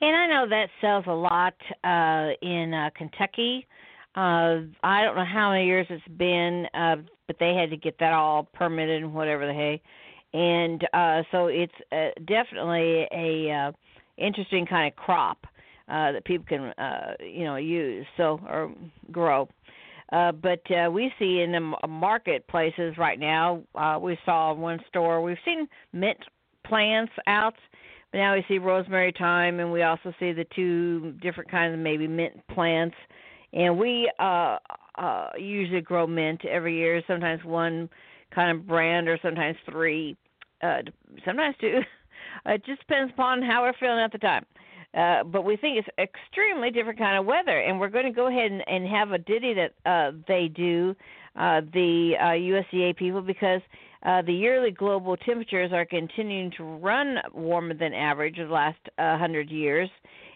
And 0.01 0.15
I 0.15 0.27
know 0.27 0.49
that 0.49 0.67
sells 0.81 1.05
a 1.07 1.13
lot 1.13 1.53
uh, 1.85 2.35
in 2.41 2.73
uh, 2.73 2.89
Kentucky. 2.97 3.65
Uh, 4.15 4.67
I 4.83 5.01
don't 5.01 5.15
know 5.15 5.25
how 5.25 5.51
many 5.51 5.65
years 5.65 5.87
it's 5.89 6.05
been, 6.17 6.65
uh, 6.73 6.97
but 7.27 7.37
they 7.39 7.53
had 7.53 7.69
to 7.69 7.77
get 7.77 7.97
that 7.99 8.11
all 8.11 8.43
permitted 8.53 9.01
and 9.01 9.13
whatever 9.13 9.47
the 9.47 9.53
hey. 9.53 9.81
And 10.33 10.85
uh, 10.93 11.23
so 11.31 11.47
it's 11.47 11.71
uh, 11.93 12.09
definitely 12.27 13.07
a 13.13 13.49
uh, 13.49 13.71
interesting 14.17 14.65
kind 14.65 14.91
of 14.91 14.97
crop 14.97 15.37
uh, 15.87 16.11
that 16.11 16.25
people 16.25 16.45
can, 16.47 16.73
uh, 16.77 17.13
you 17.19 17.45
know, 17.45 17.55
use 17.55 18.05
so 18.17 18.39
or 18.47 18.73
grow. 19.11 19.47
Uh, 20.11 20.31
but 20.31 20.61
uh, 20.71 20.89
we 20.89 21.11
see 21.19 21.41
in 21.41 21.51
the 21.51 21.87
marketplaces 21.87 22.97
right 22.97 23.19
now, 23.19 23.61
uh, 23.75 23.97
we 24.01 24.17
saw 24.25 24.53
one 24.53 24.79
store, 24.87 25.21
we've 25.21 25.37
seen 25.45 25.67
mint 25.93 26.17
plants 26.65 27.11
out, 27.27 27.53
but 28.11 28.17
now 28.17 28.33
we 28.33 28.43
see 28.47 28.57
rosemary 28.57 29.13
thyme, 29.17 29.59
and 29.59 29.71
we 29.71 29.83
also 29.83 30.11
see 30.19 30.31
the 30.31 30.45
two 30.55 31.11
different 31.21 31.51
kinds 31.51 31.73
of 31.73 31.79
maybe 31.79 32.07
mint 32.07 32.33
plants. 32.47 32.95
And 33.53 33.77
we 33.77 34.11
uh, 34.19 34.57
uh, 34.97 35.29
usually 35.37 35.81
grow 35.81 36.07
mint 36.07 36.43
every 36.45 36.75
year, 36.75 37.03
sometimes 37.07 37.43
one 37.43 37.89
kind 38.33 38.57
of 38.57 38.67
brand 38.67 39.07
or 39.07 39.19
sometimes 39.21 39.57
three, 39.69 40.17
uh, 40.63 40.81
sometimes 41.23 41.55
two. 41.61 41.81
it 42.47 42.65
just 42.65 42.79
depends 42.79 43.13
upon 43.13 43.43
how 43.43 43.63
we're 43.63 43.73
feeling 43.79 43.99
at 43.99 44.11
the 44.11 44.17
time. 44.17 44.45
Uh, 44.97 45.23
but 45.23 45.43
we 45.43 45.55
think 45.55 45.77
it's 45.77 45.87
extremely 45.99 46.71
different 46.71 46.97
kind 46.97 47.17
of 47.17 47.25
weather, 47.25 47.59
and 47.59 47.79
we're 47.79 47.89
going 47.89 48.05
to 48.05 48.11
go 48.11 48.27
ahead 48.27 48.51
and, 48.51 48.67
and 48.67 48.87
have 48.87 49.11
a 49.11 49.19
ditty 49.19 49.53
that 49.53 49.73
uh, 49.85 50.11
they 50.27 50.47
do 50.47 50.95
uh, 51.35 51.61
the 51.73 52.13
uh, 52.19 52.25
USDA 52.25 52.97
people 52.97 53.21
because 53.21 53.61
uh, 54.03 54.21
the 54.23 54.33
yearly 54.33 54.71
global 54.71 55.15
temperatures 55.15 55.71
are 55.73 55.85
continuing 55.85 56.51
to 56.57 56.63
run 56.63 57.17
warmer 57.33 57.75
than 57.75 57.93
average 57.93 58.37
the 58.37 58.45
last 58.45 58.79
uh, 58.97 59.17
hundred 59.17 59.51
years, 59.51 59.89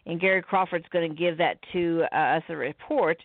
and 0.06 0.20
Gary 0.20 0.44
Crawford's 0.44 0.86
going 0.92 1.10
to 1.10 1.16
give 1.16 1.38
that 1.38 1.58
to 1.72 2.04
uh, 2.12 2.38
us 2.38 2.44
a 2.50 2.56
report. 2.56 3.18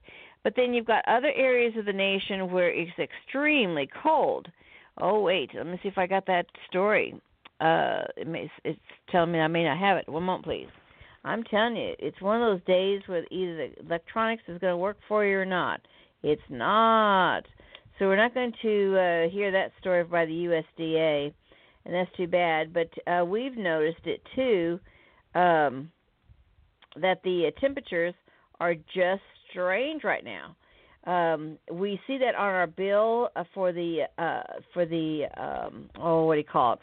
But 0.44 0.54
then 0.56 0.72
you've 0.72 0.86
got 0.86 1.04
other 1.06 1.32
areas 1.34 1.74
of 1.76 1.84
the 1.84 1.92
nation 1.92 2.50
where 2.50 2.70
it's 2.70 2.98
extremely 2.98 3.88
cold. 4.02 4.46
Oh 4.96 5.20
wait, 5.20 5.50
let 5.54 5.66
me 5.66 5.78
see 5.82 5.88
if 5.88 5.98
I 5.98 6.06
got 6.06 6.26
that 6.26 6.46
story. 6.70 7.20
Uh, 7.60 8.04
it 8.16 8.28
may, 8.28 8.50
it's 8.64 8.78
telling 9.10 9.32
me 9.32 9.40
I 9.40 9.48
may 9.48 9.64
not 9.64 9.78
have 9.78 9.98
it. 9.98 10.08
One 10.08 10.22
moment, 10.22 10.44
please. 10.44 10.68
I'm 11.28 11.44
telling 11.44 11.76
you, 11.76 11.94
it's 11.98 12.20
one 12.22 12.40
of 12.40 12.48
those 12.48 12.66
days 12.66 13.02
where 13.06 13.22
either 13.30 13.68
the 13.68 13.86
electronics 13.86 14.42
is 14.48 14.58
going 14.58 14.72
to 14.72 14.78
work 14.78 14.96
for 15.06 15.26
you 15.26 15.38
or 15.38 15.44
not. 15.44 15.80
It's 16.22 16.40
not. 16.48 17.42
So 17.98 18.06
we're 18.06 18.16
not 18.16 18.32
going 18.32 18.54
to 18.62 18.96
uh, 18.96 19.28
hear 19.30 19.52
that 19.52 19.72
story 19.78 20.04
by 20.04 20.24
the 20.24 20.32
USDA, 20.32 21.32
and 21.84 21.94
that's 21.94 22.10
too 22.16 22.28
bad. 22.28 22.72
But 22.72 22.88
uh, 23.06 23.26
we've 23.26 23.58
noticed 23.58 24.06
it 24.06 24.22
too 24.34 24.80
um, 25.34 25.90
that 26.96 27.22
the 27.24 27.50
uh, 27.54 27.60
temperatures 27.60 28.14
are 28.58 28.74
just 28.74 29.22
strange 29.50 30.04
right 30.04 30.24
now. 30.24 30.56
Um, 31.04 31.58
we 31.70 32.00
see 32.06 32.16
that 32.18 32.36
on 32.36 32.54
our 32.54 32.66
bill 32.66 33.28
uh, 33.36 33.44
for 33.52 33.72
the 33.72 34.04
uh, 34.18 34.42
for 34.72 34.86
the 34.86 35.26
um, 35.36 35.90
oh 36.00 36.24
what 36.24 36.34
do 36.34 36.38
you 36.38 36.44
call 36.44 36.74
it 36.74 36.80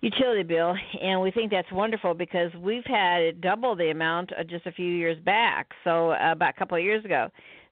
utility 0.00 0.42
bill, 0.42 0.74
and 1.02 1.20
we 1.20 1.30
think 1.30 1.50
that's 1.50 1.70
wonderful 1.72 2.14
because 2.14 2.52
we've 2.54 2.84
had 2.84 3.20
it 3.20 3.40
double 3.40 3.74
the 3.74 3.90
amount 3.90 4.30
uh, 4.38 4.44
just 4.44 4.66
a 4.66 4.72
few 4.72 4.86
years 4.86 5.18
back. 5.24 5.68
So 5.84 6.12
uh, 6.12 6.32
about 6.32 6.50
a 6.50 6.58
couple 6.58 6.76
of 6.76 6.84
years 6.84 7.04
ago. 7.04 7.28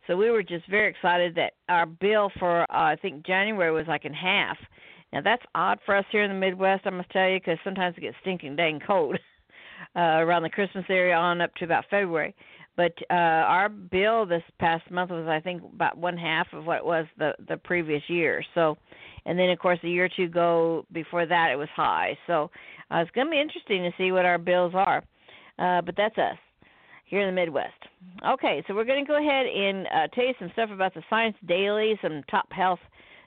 So 0.07 0.17
we 0.17 0.31
were 0.31 0.43
just 0.43 0.69
very 0.69 0.89
excited 0.89 1.35
that 1.35 1.55
our 1.69 1.87
bill 1.87 2.31
for 2.39 2.63
uh, 2.63 2.67
I 2.71 2.97
think 2.97 3.27
January 3.27 3.73
was 3.73 3.87
like 3.89 4.05
in 4.05 4.15
half. 4.15 4.57
Now 5.13 5.21
that's 5.23 5.43
odd 5.55 5.79
for 5.85 5.97
us 5.97 6.05
here 6.11 6.23
in 6.23 6.31
the 6.31 6.39
Midwest, 6.39 6.87
I 6.87 6.91
must 6.91 7.11
tell 7.11 7.29
you, 7.29 7.39
because 7.39 7.59
sometimes 7.65 7.97
it 7.97 8.03
gets 8.03 8.17
stinking 8.21 8.57
dang 8.57 8.81
cold 8.85 9.19
uh, 9.97 10.01
around 10.01 10.43
the 10.43 10.51
Christmas 10.51 10.85
area 10.89 11.15
on 11.15 11.41
up 11.41 11.55
to 11.57 11.65
about 11.65 11.85
February. 11.91 12.35
But 12.77 12.93
uh, 13.11 13.15
our 13.15 13.69
bill 13.69 14.27
this 14.27 14.43
past 14.59 14.91
month 14.91 15.11
was, 15.11 15.27
I 15.27 15.41
think, 15.41 15.63
about 15.63 15.97
one 15.97 16.17
half 16.17 16.47
of 16.53 16.67
what 16.67 16.79
it 16.79 16.85
was 16.85 17.07
the 17.19 17.33
the 17.49 17.57
previous 17.57 18.03
year. 18.09 18.45
So, 18.55 18.77
and 19.25 19.39
then 19.39 19.51
of 19.51 19.59
course 19.59 19.79
a 19.83 19.89
year 19.89 20.05
or 20.05 20.11
two 20.15 20.25
ago 20.25 20.85
before 20.93 21.27
that 21.27 21.51
it 21.51 21.57
was 21.57 21.69
high. 21.75 22.17
So 22.27 22.51
uh, 22.91 22.99
it's 22.99 23.11
going 23.13 23.27
to 23.29 23.31
be 23.31 23.41
interesting 23.41 23.83
to 23.83 23.93
see 23.97 24.13
what 24.13 24.27
our 24.27 24.39
bills 24.39 24.73
are. 24.75 25.03
Uh, 25.59 25.81
but 25.81 25.97
that's 25.97 26.19
us 26.19 26.37
here 27.07 27.21
in 27.21 27.35
the 27.35 27.41
Midwest. 27.41 27.73
Okay, 28.29 28.63
so 28.67 28.75
we're 28.75 28.85
going 28.85 29.05
to 29.05 29.09
go 29.09 29.17
ahead 29.17 29.47
and 29.47 29.87
uh, 29.87 30.07
tell 30.15 30.25
you 30.25 30.35
some 30.39 30.51
stuff 30.53 30.71
about 30.71 30.93
the 30.93 31.03
Science 31.09 31.37
Daily, 31.47 31.99
some 32.03 32.23
top 32.31 32.53
health 32.53 32.81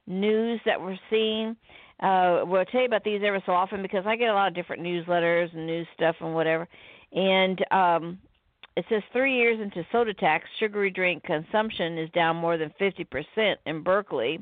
news 0.05 0.59
that 0.65 0.79
we're 0.79 0.97
seeing. 1.09 1.55
Uh, 2.01 2.43
we'll 2.45 2.65
tell 2.65 2.81
you 2.81 2.87
about 2.87 3.03
these 3.03 3.21
ever 3.25 3.41
so 3.45 3.51
often 3.51 3.81
because 3.81 4.05
I 4.05 4.15
get 4.15 4.29
a 4.29 4.33
lot 4.33 4.47
of 4.47 4.55
different 4.55 4.83
newsletters 4.83 5.53
and 5.53 5.65
news 5.65 5.87
stuff 5.95 6.15
and 6.21 6.33
whatever. 6.33 6.67
And 7.11 7.65
um, 7.71 8.19
it 8.79 8.85
says 8.89 9.03
three 9.11 9.35
years 9.35 9.59
into 9.59 9.85
soda 9.91 10.13
tax, 10.13 10.47
sugary 10.57 10.89
drink 10.89 11.23
consumption 11.23 11.97
is 11.97 12.09
down 12.11 12.37
more 12.37 12.57
than 12.57 12.73
50% 12.79 13.55
in 13.65 13.83
Berkeley. 13.83 14.41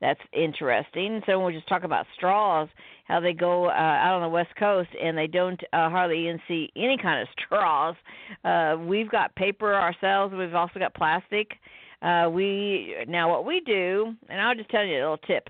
That's 0.00 0.20
interesting. 0.32 1.20
So 1.26 1.38
when 1.38 1.46
we'll 1.46 1.54
just 1.54 1.68
talk 1.68 1.82
about 1.82 2.06
straws, 2.14 2.68
how 3.06 3.18
they 3.18 3.32
go 3.32 3.66
uh, 3.66 3.70
out 3.72 4.14
on 4.14 4.22
the 4.22 4.28
West 4.28 4.54
Coast 4.56 4.90
and 5.02 5.18
they 5.18 5.26
don't 5.26 5.60
uh, 5.72 5.90
hardly 5.90 6.24
even 6.28 6.40
see 6.46 6.70
any 6.76 6.96
kind 6.96 7.22
of 7.22 7.28
straws. 7.44 7.96
Uh, 8.44 8.76
we've 8.86 9.10
got 9.10 9.34
paper 9.34 9.74
ourselves. 9.74 10.32
We've 10.32 10.54
also 10.54 10.78
got 10.78 10.94
plastic. 10.94 11.50
Uh, 12.02 12.28
we 12.32 12.94
now 13.08 13.28
what 13.30 13.44
we 13.44 13.60
do, 13.60 14.14
and 14.28 14.40
I'll 14.40 14.54
just 14.54 14.70
tell 14.70 14.84
you 14.84 14.94
a 14.94 15.02
little 15.02 15.18
tip. 15.18 15.48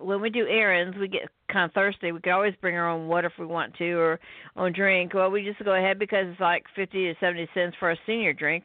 When 0.00 0.20
we 0.20 0.30
do 0.30 0.46
errands, 0.46 0.96
we 0.98 1.08
get 1.08 1.28
kind 1.52 1.64
of 1.64 1.72
thirsty. 1.72 2.12
We 2.12 2.20
could 2.20 2.32
always 2.32 2.54
bring 2.60 2.76
our 2.76 2.88
own 2.88 3.08
water 3.08 3.28
if 3.28 3.38
we 3.38 3.46
want 3.46 3.74
to, 3.76 3.92
or 3.92 4.20
own 4.56 4.72
drink. 4.72 5.14
Well, 5.14 5.30
we 5.30 5.44
just 5.44 5.62
go 5.64 5.74
ahead 5.74 5.98
because 5.98 6.26
it's 6.28 6.40
like 6.40 6.64
fifty 6.74 7.04
to 7.04 7.14
seventy 7.20 7.48
cents 7.54 7.76
for 7.78 7.90
a 7.90 7.96
senior 8.06 8.32
drink 8.32 8.64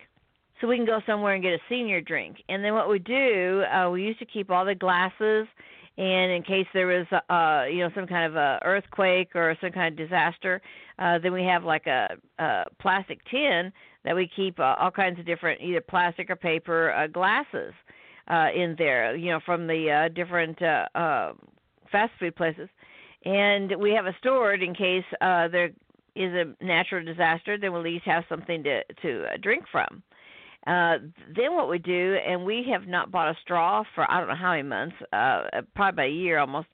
so 0.59 0.67
we 0.67 0.77
can 0.77 0.85
go 0.85 1.01
somewhere 1.05 1.33
and 1.33 1.43
get 1.43 1.53
a 1.53 1.59
senior 1.67 2.01
drink. 2.01 2.37
And 2.47 2.63
then 2.63 2.73
what 2.73 2.89
we 2.89 2.99
do, 2.99 3.63
uh, 3.63 3.89
we 3.89 4.03
used 4.03 4.19
to 4.19 4.25
keep 4.25 4.49
all 4.49 4.65
the 4.65 4.75
glasses, 4.75 5.47
and 5.97 6.31
in 6.31 6.43
case 6.43 6.67
there 6.73 6.87
was, 6.87 7.05
uh, 7.29 7.65
you 7.69 7.79
know, 7.79 7.89
some 7.93 8.07
kind 8.07 8.25
of 8.25 8.35
a 8.35 8.59
earthquake 8.63 9.35
or 9.35 9.57
some 9.61 9.71
kind 9.71 9.87
of 9.87 9.97
disaster, 9.97 10.61
uh, 10.99 11.19
then 11.19 11.33
we 11.33 11.43
have 11.43 11.63
like 11.63 11.87
a, 11.87 12.15
a 12.39 12.63
plastic 12.79 13.19
tin 13.29 13.71
that 14.05 14.15
we 14.15 14.29
keep 14.33 14.59
uh, 14.59 14.75
all 14.79 14.91
kinds 14.91 15.19
of 15.19 15.25
different, 15.25 15.59
either 15.61 15.81
plastic 15.81 16.29
or 16.29 16.35
paper 16.35 16.91
uh, 16.93 17.07
glasses 17.07 17.73
uh, 18.27 18.47
in 18.55 18.75
there, 18.77 19.15
you 19.15 19.31
know, 19.31 19.39
from 19.45 19.67
the 19.67 19.91
uh, 19.91 20.13
different 20.13 20.61
uh, 20.61 20.85
uh, 20.95 21.33
fast 21.91 22.11
food 22.19 22.35
places. 22.35 22.69
And 23.23 23.73
we 23.79 23.91
have 23.91 24.05
it 24.05 24.15
stored 24.19 24.61
in 24.61 24.73
case 24.75 25.03
uh, 25.21 25.47
there 25.47 25.71
is 26.15 26.33
a 26.33 26.63
natural 26.63 27.03
disaster, 27.03 27.57
then 27.57 27.71
we'll 27.71 27.81
at 27.81 27.85
least 27.85 28.05
have 28.05 28.23
something 28.29 28.63
to 28.63 28.83
to 29.01 29.25
uh, 29.25 29.37
drink 29.41 29.65
from. 29.71 30.03
Uh, 30.67 30.97
then 31.35 31.53
what 31.53 31.69
we 31.69 31.77
do, 31.77 32.17
and 32.27 32.43
we 32.43 32.65
have 32.71 32.87
not 32.87 33.11
bought 33.11 33.29
a 33.29 33.35
straw 33.43 33.83
for 33.93 34.09
I 34.09 34.19
don't 34.19 34.29
know 34.29 34.35
how 34.35 34.51
many 34.51 34.63
months, 34.63 34.95
uh, 35.13 35.61
probably 35.75 35.89
about 35.89 36.05
a 36.05 36.09
year 36.09 36.39
almost. 36.39 36.67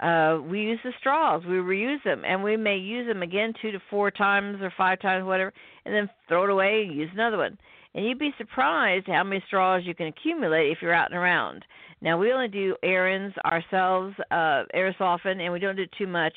Uh, 0.00 0.40
we 0.44 0.60
use 0.60 0.80
the 0.84 0.92
straws, 0.98 1.42
we 1.46 1.54
reuse 1.54 2.02
them, 2.04 2.22
and 2.26 2.42
we 2.42 2.56
may 2.56 2.76
use 2.76 3.06
them 3.06 3.22
again 3.22 3.54
two 3.62 3.70
to 3.70 3.78
four 3.88 4.10
times 4.10 4.60
or 4.60 4.70
five 4.76 5.00
times, 5.00 5.24
whatever, 5.24 5.52
and 5.86 5.94
then 5.94 6.10
throw 6.28 6.44
it 6.44 6.50
away 6.50 6.84
and 6.86 6.94
use 6.94 7.08
another 7.14 7.38
one. 7.38 7.56
And 7.96 8.04
you'd 8.04 8.18
be 8.18 8.34
surprised 8.36 9.06
how 9.06 9.24
many 9.24 9.42
straws 9.46 9.82
you 9.86 9.94
can 9.94 10.08
accumulate 10.08 10.70
if 10.70 10.82
you're 10.82 10.92
out 10.92 11.10
and 11.10 11.18
around. 11.18 11.64
Now 12.02 12.18
we 12.18 12.30
only 12.30 12.48
do 12.48 12.76
errands 12.82 13.34
ourselves 13.38 14.14
uh, 14.30 14.64
every 14.74 14.94
so 14.98 15.06
often, 15.06 15.40
and 15.40 15.50
we 15.50 15.58
don't 15.58 15.76
do 15.76 15.86
too 15.96 16.06
much, 16.06 16.34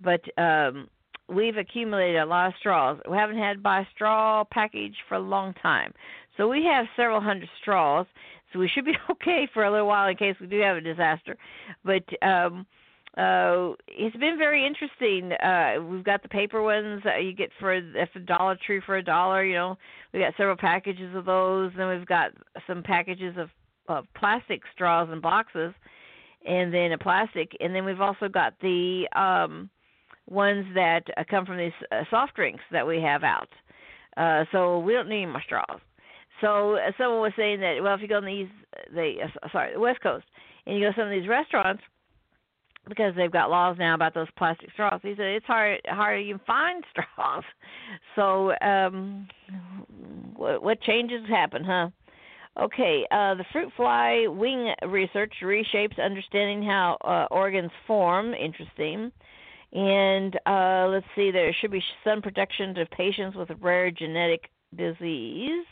but 0.00 0.22
um, 0.42 0.88
we've 1.28 1.58
accumulated 1.58 2.16
a 2.16 2.24
lot 2.24 2.46
of 2.46 2.54
straws. 2.58 2.98
We 3.08 3.18
haven't 3.18 3.36
had 3.36 3.58
a 3.62 3.86
straw 3.94 4.42
package 4.50 4.96
for 5.06 5.16
a 5.16 5.20
long 5.20 5.52
time. 5.62 5.92
So 6.38 6.48
we 6.48 6.64
have 6.64 6.86
several 6.96 7.20
hundred 7.20 7.50
straws, 7.60 8.06
so 8.50 8.58
we 8.58 8.68
should 8.68 8.86
be 8.86 8.96
okay 9.10 9.46
for 9.52 9.64
a 9.64 9.70
little 9.70 9.86
while 9.86 10.08
in 10.08 10.16
case 10.16 10.36
we 10.40 10.46
do 10.46 10.60
have 10.60 10.78
a 10.78 10.80
disaster. 10.80 11.36
But 11.84 12.04
um 12.26 12.66
uh 13.18 13.74
it's 13.88 14.16
been 14.16 14.38
very 14.38 14.66
interesting. 14.66 15.32
Uh 15.32 15.82
we've 15.82 16.04
got 16.04 16.22
the 16.22 16.28
paper 16.28 16.62
ones 16.62 17.02
that 17.04 17.22
you 17.24 17.34
get 17.34 17.50
for 17.60 17.72
at 17.74 18.08
the 18.14 18.20
Dollar 18.20 18.56
Tree 18.64 18.80
for 18.84 18.96
a 18.96 19.04
dollar, 19.04 19.44
you 19.44 19.54
know. 19.54 19.76
We 20.14 20.20
got 20.20 20.32
several 20.36 20.56
packages 20.56 21.14
of 21.14 21.26
those, 21.26 21.72
and 21.78 21.88
we've 21.90 22.06
got 22.06 22.30
some 22.66 22.82
packages 22.82 23.36
of 23.36 23.50
of 23.88 24.06
plastic 24.14 24.62
straws 24.74 25.08
and 25.10 25.20
boxes 25.20 25.74
and 26.46 26.72
then 26.72 26.92
a 26.92 26.98
plastic 26.98 27.52
and 27.60 27.74
then 27.74 27.84
we've 27.84 28.00
also 28.00 28.28
got 28.28 28.54
the 28.60 29.06
um 29.14 29.68
ones 30.28 30.64
that 30.74 31.02
uh, 31.16 31.24
come 31.28 31.44
from 31.44 31.58
these 31.58 31.72
uh, 31.90 32.02
soft 32.08 32.34
drinks 32.34 32.62
that 32.70 32.86
we 32.86 33.00
have 33.00 33.24
out. 33.24 33.48
Uh 34.16 34.44
so 34.52 34.78
we 34.78 34.92
don't 34.94 35.08
need 35.08 35.26
more 35.26 35.42
straws. 35.44 35.80
So 36.40 36.76
uh, 36.76 36.92
someone 36.96 37.20
was 37.20 37.32
saying 37.36 37.60
that 37.60 37.78
well, 37.82 37.94
if 37.94 38.00
you 38.00 38.08
go 38.08 38.16
on 38.16 38.24
the 38.24 38.30
east, 38.30 38.52
the 38.94 39.16
uh, 39.24 39.48
sorry, 39.52 39.74
the 39.74 39.80
West 39.80 40.00
Coast, 40.00 40.24
and 40.64 40.76
you 40.76 40.82
go 40.82 40.90
to 40.92 40.96
some 40.96 41.08
of 41.08 41.12
these 41.12 41.28
restaurants 41.28 41.82
because 42.88 43.14
they've 43.16 43.30
got 43.30 43.50
laws 43.50 43.76
now 43.78 43.94
about 43.94 44.14
those 44.14 44.28
plastic 44.36 44.70
straws. 44.72 45.00
He 45.02 45.14
said 45.16 45.26
it's 45.26 45.46
hard 45.46 45.80
hard 45.86 46.18
to 46.18 46.28
even 46.28 46.40
find 46.46 46.84
straws. 46.90 47.44
So 48.16 48.52
um, 48.60 49.28
what, 50.34 50.62
what 50.62 50.80
changes 50.82 51.28
happen, 51.28 51.64
huh? 51.64 51.90
Okay, 52.60 53.06
uh, 53.10 53.34
the 53.34 53.44
fruit 53.50 53.72
fly 53.76 54.26
wing 54.28 54.74
research 54.86 55.32
reshapes 55.42 55.98
understanding 56.02 56.62
how 56.62 56.98
uh, 57.02 57.26
organs 57.30 57.70
form. 57.86 58.34
Interesting. 58.34 59.10
And 59.72 60.38
uh, 60.44 60.88
let's 60.90 61.06
see, 61.16 61.30
there 61.30 61.54
should 61.58 61.70
be 61.70 61.82
sun 62.04 62.20
protection 62.20 62.74
to 62.74 62.84
patients 62.86 63.36
with 63.36 63.48
a 63.48 63.54
rare 63.54 63.90
genetic 63.90 64.50
disease. 64.76 65.64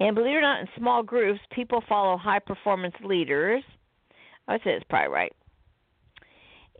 And 0.00 0.16
believe 0.16 0.34
it 0.34 0.38
or 0.38 0.40
not, 0.40 0.60
in 0.62 0.68
small 0.76 1.02
groups, 1.02 1.40
people 1.52 1.84
follow 1.88 2.16
high 2.16 2.40
performance 2.40 2.94
leaders. 3.04 3.62
I 4.48 4.54
would 4.54 4.62
say 4.64 4.70
it's 4.70 4.86
probably 4.88 5.12
right. 5.12 5.32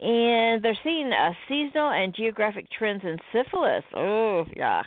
And 0.00 0.62
they're 0.62 0.78
seeing 0.82 1.12
uh, 1.12 1.32
seasonal 1.46 1.90
and 1.90 2.14
geographic 2.14 2.66
trends 2.70 3.02
in 3.04 3.18
syphilis. 3.32 3.84
Oh, 3.94 4.46
yeah. 4.56 4.82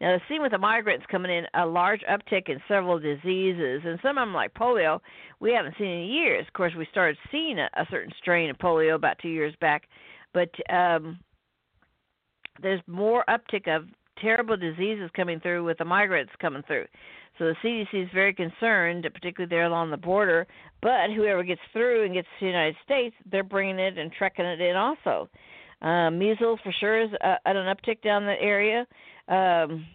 Now, 0.00 0.10
they're 0.10 0.22
seeing 0.28 0.42
with 0.42 0.52
the 0.52 0.58
migrants 0.58 1.04
coming 1.10 1.32
in 1.32 1.46
a 1.54 1.66
large 1.66 2.02
uptick 2.02 2.48
in 2.48 2.60
several 2.68 2.98
diseases, 3.00 3.82
and 3.84 3.98
some 4.02 4.18
of 4.18 4.22
them, 4.22 4.34
like 4.34 4.54
polio, 4.54 5.00
we 5.40 5.52
haven't 5.52 5.74
seen 5.78 5.88
in 5.88 6.08
years. 6.08 6.46
Of 6.46 6.52
course, 6.52 6.72
we 6.78 6.86
started 6.92 7.16
seeing 7.32 7.58
a, 7.58 7.68
a 7.76 7.86
certain 7.90 8.12
strain 8.18 8.50
of 8.50 8.58
polio 8.58 8.94
about 8.94 9.18
two 9.20 9.28
years 9.28 9.54
back, 9.60 9.88
but 10.32 10.50
um, 10.72 11.18
there's 12.62 12.80
more 12.86 13.24
uptick 13.28 13.66
of 13.66 13.86
terrible 14.22 14.56
diseases 14.56 15.10
coming 15.14 15.40
through 15.40 15.64
with 15.64 15.78
the 15.78 15.84
migrants 15.84 16.32
coming 16.40 16.62
through. 16.66 16.86
So 17.38 17.46
the 17.46 17.54
CDC 17.64 18.04
is 18.04 18.08
very 18.14 18.32
concerned, 18.34 19.06
particularly 19.12 19.48
there 19.50 19.64
along 19.64 19.90
the 19.90 19.96
border. 19.96 20.46
But 20.80 21.10
whoever 21.14 21.42
gets 21.42 21.60
through 21.72 22.04
and 22.04 22.14
gets 22.14 22.28
to 22.38 22.44
the 22.44 22.50
United 22.50 22.76
States, 22.84 23.14
they're 23.30 23.42
bringing 23.42 23.78
it 23.78 23.98
and 23.98 24.12
trekking 24.12 24.44
it 24.44 24.60
in 24.60 24.76
also. 24.76 25.28
Uh, 25.80 26.10
measles 26.10 26.60
for 26.62 26.72
sure 26.78 27.02
is 27.02 27.10
uh, 27.24 27.36
at 27.44 27.56
an 27.56 27.74
uptick 27.74 28.02
down 28.02 28.24
that 28.26 28.38
area. 28.40 28.86
Um, 29.28 29.86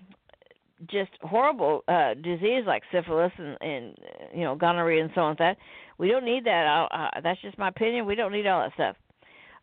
just 0.92 1.10
horrible 1.24 1.84
uh 1.88 2.14
disease 2.14 2.64
like 2.68 2.84
syphilis 2.92 3.32
and 3.40 3.58
and 3.62 3.98
you 4.32 4.44
know 4.44 4.54
gonorrhea 4.54 5.04
and 5.04 5.12
so 5.16 5.22
on. 5.22 5.36
That 5.40 5.58
we 5.98 6.08
don't 6.08 6.24
need 6.24 6.46
that. 6.46 6.88
Uh, 6.92 7.20
that's 7.24 7.42
just 7.42 7.58
my 7.58 7.70
opinion. 7.70 8.06
We 8.06 8.14
don't 8.14 8.32
need 8.32 8.46
all 8.46 8.62
that 8.62 8.74
stuff. 8.76 8.96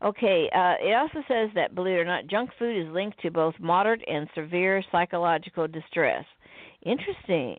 Okay, 0.02 0.48
uh, 0.54 0.74
it 0.80 0.94
also 0.94 1.22
says 1.28 1.50
that, 1.54 1.74
believe 1.74 1.94
it 1.94 2.00
or 2.00 2.04
not, 2.04 2.26
junk 2.26 2.50
food 2.58 2.76
is 2.76 2.92
linked 2.92 3.20
to 3.20 3.30
both 3.30 3.54
moderate 3.60 4.02
and 4.06 4.28
severe 4.34 4.82
psychological 4.90 5.66
distress. 5.68 6.24
Interesting. 6.82 7.56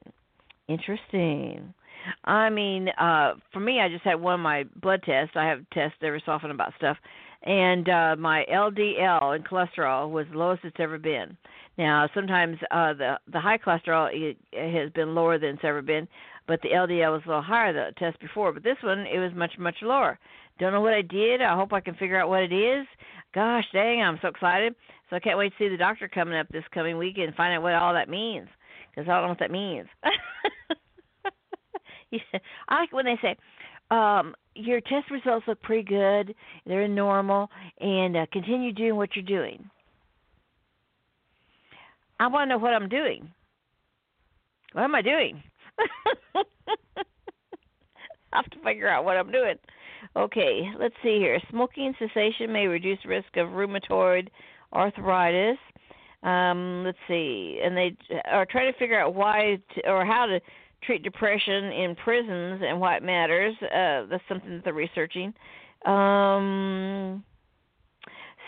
Interesting. 0.68 1.74
I 2.24 2.50
mean, 2.50 2.90
uh, 3.00 3.34
for 3.52 3.60
me, 3.60 3.80
I 3.80 3.90
just 3.90 4.04
had 4.04 4.16
one 4.16 4.36
of 4.36 4.40
my 4.40 4.66
blood 4.82 5.02
tests. 5.04 5.36
I 5.36 5.46
have 5.46 5.68
tests 5.72 5.98
every 6.04 6.22
so 6.26 6.34
often 6.34 6.52
about 6.52 6.74
stuff, 6.78 6.98
and 7.44 7.88
uh, 7.90 8.16
my 8.18 8.46
LDL 8.52 9.36
and 9.36 9.48
cholesterol 9.48 10.10
was 10.12 10.26
the 10.32 10.38
lowest 10.38 10.64
it's 10.64 10.76
ever 10.80 10.98
been. 10.98 11.38
Now, 11.78 12.08
sometimes 12.14 12.58
uh, 12.72 12.94
the 12.94 13.20
the 13.32 13.40
high 13.40 13.58
cholesterol 13.58 14.10
it, 14.14 14.38
it 14.52 14.84
has 14.84 14.92
been 14.94 15.16
lower 15.16 15.38
than 15.38 15.52
it's 15.52 15.64
ever 15.64 15.82
been, 15.82 16.08
but 16.48 16.62
the 16.62 16.70
LDL 16.70 17.12
was 17.12 17.22
a 17.26 17.30
little 17.30 17.42
higher 17.42 17.74
the 17.74 17.92
test 17.98 18.20
before. 18.20 18.52
But 18.54 18.64
this 18.64 18.78
one, 18.84 19.00
it 19.00 19.20
was 19.20 19.32
much 19.36 19.54
much 19.58 19.78
lower. 19.82 20.20
Don't 20.60 20.72
know 20.72 20.82
what 20.82 20.94
I 20.94 21.02
did. 21.02 21.42
I 21.42 21.56
hope 21.56 21.74
I 21.74 21.82
can 21.82 21.96
figure 21.96 22.20
out 22.20 22.30
what 22.30 22.44
it 22.44 22.54
is. 22.54 22.86
Gosh 23.34 23.66
dang, 23.74 24.02
I'm 24.02 24.20
so 24.22 24.30
excited. 24.30 24.76
So 25.10 25.16
I 25.16 25.20
can't 25.20 25.38
wait 25.38 25.50
to 25.50 25.56
see 25.60 25.70
the 25.70 25.78
doctor 25.78 26.08
coming 26.08 26.38
up 26.38 26.48
this 26.50 26.64
coming 26.74 26.98
week 26.98 27.18
and 27.18 27.36
find 27.36 27.54
out 27.54 27.62
what 27.62 27.74
all 27.74 27.94
that 27.94 28.10
means. 28.10 28.48
Because 28.90 29.10
I 29.10 29.14
don't 29.14 29.24
know 29.24 29.30
what 29.30 29.40
that 29.40 29.52
means. 29.52 29.88
I 32.70 32.80
like 32.80 32.94
when 32.94 33.06
they 33.06 33.18
say, 33.22 33.36
um, 33.92 34.36
your 34.56 34.80
test 34.82 35.12
results 35.12 35.46
look 35.48 35.62
pretty 35.62 35.84
good. 35.84 36.34
They're 36.66 36.88
normal, 36.88 37.50
and 37.80 38.16
uh, 38.16 38.26
continue 38.32 38.72
doing 38.72 38.96
what 38.96 39.10
you're 39.16 39.26
doing. 39.26 39.70
I 42.20 42.28
want 42.28 42.48
to 42.48 42.56
know 42.56 42.58
what 42.58 42.74
I'm 42.74 42.88
doing. 42.88 43.30
What 44.72 44.84
am 44.84 44.96
I 44.96 45.02
doing? 45.02 45.44
I 48.34 48.38
have 48.38 48.50
to 48.52 48.60
figure 48.64 48.90
out 48.90 49.06
what 49.06 49.18
I'm 49.18 49.32
doing. 49.32 49.56
Okay, 50.16 50.70
let's 50.80 50.96
see 51.04 51.18
here. 51.20 51.40
Smoking 51.50 51.94
cessation 52.00 52.52
may 52.52 52.68
reduce 52.68 53.04
risk 53.06 53.38
of 53.38 53.50
rheumatoid 53.50 54.30
arthritis. 54.74 55.58
Um, 56.24 56.84
let's 56.86 56.98
see, 57.08 57.60
and 57.64 57.78
they 57.78 57.96
are 58.32 58.46
trying 58.46 58.72
to 58.72 58.80
figure 58.80 59.00
out 59.00 59.14
why 59.14 59.60
to, 59.76 59.90
or 59.90 60.06
how 60.06 60.26
to 60.26 60.40
treat 60.84 61.04
depression 61.04 61.66
in 61.66 61.96
prisons 61.96 62.62
and 62.66 62.80
why 62.80 62.98
it 62.98 63.04
matters. 63.04 63.56
Uh, 63.62 64.06
that's 64.10 64.24
something 64.28 64.56
that 64.56 64.64
they're 64.64 64.74
researching. 64.74 65.34
Um, 65.86 67.24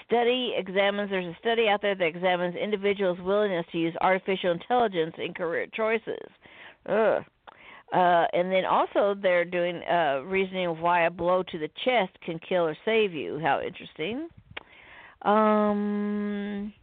study 0.06 0.54
examines. 0.58 1.10
There's 1.10 1.26
a 1.26 1.38
study 1.40 1.68
out 1.68 1.82
there 1.82 1.96
that 1.96 2.04
examines 2.04 2.56
individuals' 2.56 3.20
willingness 3.20 3.66
to 3.72 3.78
use 3.78 3.94
artificial 4.02 4.52
intelligence 4.52 5.14
in 5.18 5.34
career 5.34 5.68
choices. 5.74 6.30
Ugh. 6.88 7.24
Uh, 7.94 8.26
and 8.34 8.52
then 8.52 8.66
also 8.66 9.16
they're 9.22 9.46
doing 9.46 9.82
uh, 9.90 10.22
reasoning 10.26 10.68
of 10.68 10.80
why 10.80 11.06
a 11.06 11.10
blow 11.10 11.42
to 11.44 11.58
the 11.58 11.70
chest 11.86 12.12
can 12.26 12.40
kill 12.48 12.64
or 12.68 12.76
save 12.84 13.14
you. 13.14 13.40
How 13.42 13.62
interesting. 13.62 14.28
Um, 15.22 16.74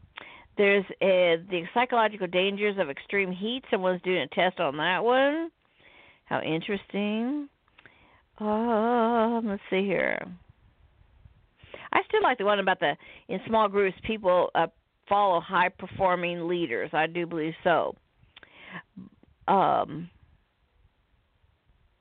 there's 0.57 0.85
a, 1.03 1.37
the 1.51 1.63
psychological 1.75 2.27
dangers 2.27 2.77
of 2.79 2.89
extreme 2.89 3.33
heat. 3.33 3.63
Someone's 3.71 4.01
doing 4.03 4.21
a 4.23 4.29
test 4.29 4.61
on 4.61 4.77
that 4.79 5.05
one. 5.05 5.51
How 6.25 6.41
interesting. 6.41 7.49
Um, 8.39 9.43
let's 9.47 9.63
see 9.69 9.85
here. 9.85 10.19
I 11.93 12.01
still 12.09 12.23
like 12.23 12.39
the 12.39 12.45
one 12.45 12.59
about 12.59 12.81
the 12.81 12.97
in 13.29 13.41
small 13.47 13.69
groups 13.69 13.97
people 14.05 14.51
uh, 14.55 14.67
follow 15.09 15.41
high 15.41 15.69
performing 15.69 16.49
leaders. 16.49 16.91
I 16.93 17.07
do 17.07 17.27
believe 17.27 17.53
so. 17.63 17.95
Um, 19.49 20.11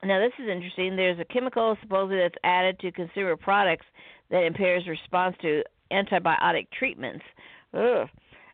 now, 0.02 0.20
this 0.20 0.32
is 0.38 0.50
interesting. 0.50 0.96
There's 0.96 1.18
a 1.18 1.24
chemical 1.24 1.76
supposedly 1.82 2.18
that's 2.18 2.34
added 2.44 2.78
to 2.80 2.92
consumer 2.92 3.36
products 3.36 3.86
that 4.30 4.44
impairs 4.44 4.86
response 4.86 5.36
to 5.42 5.62
antibiotic 5.92 6.66
treatments. 6.78 7.24
Ugh. 7.72 8.08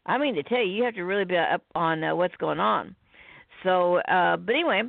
I 0.07 0.18
mean 0.18 0.35
to 0.35 0.42
tell 0.42 0.59
you, 0.59 0.72
you 0.72 0.85
have 0.85 0.94
to 0.94 1.03
really 1.03 1.24
be 1.24 1.37
up 1.37 1.62
on 1.74 2.03
uh, 2.03 2.14
what's 2.14 2.37
going 2.37 2.61
on. 2.61 2.94
So, 3.62 3.96
uh, 3.96 4.37
but 4.37 4.55
anyway, 4.55 4.83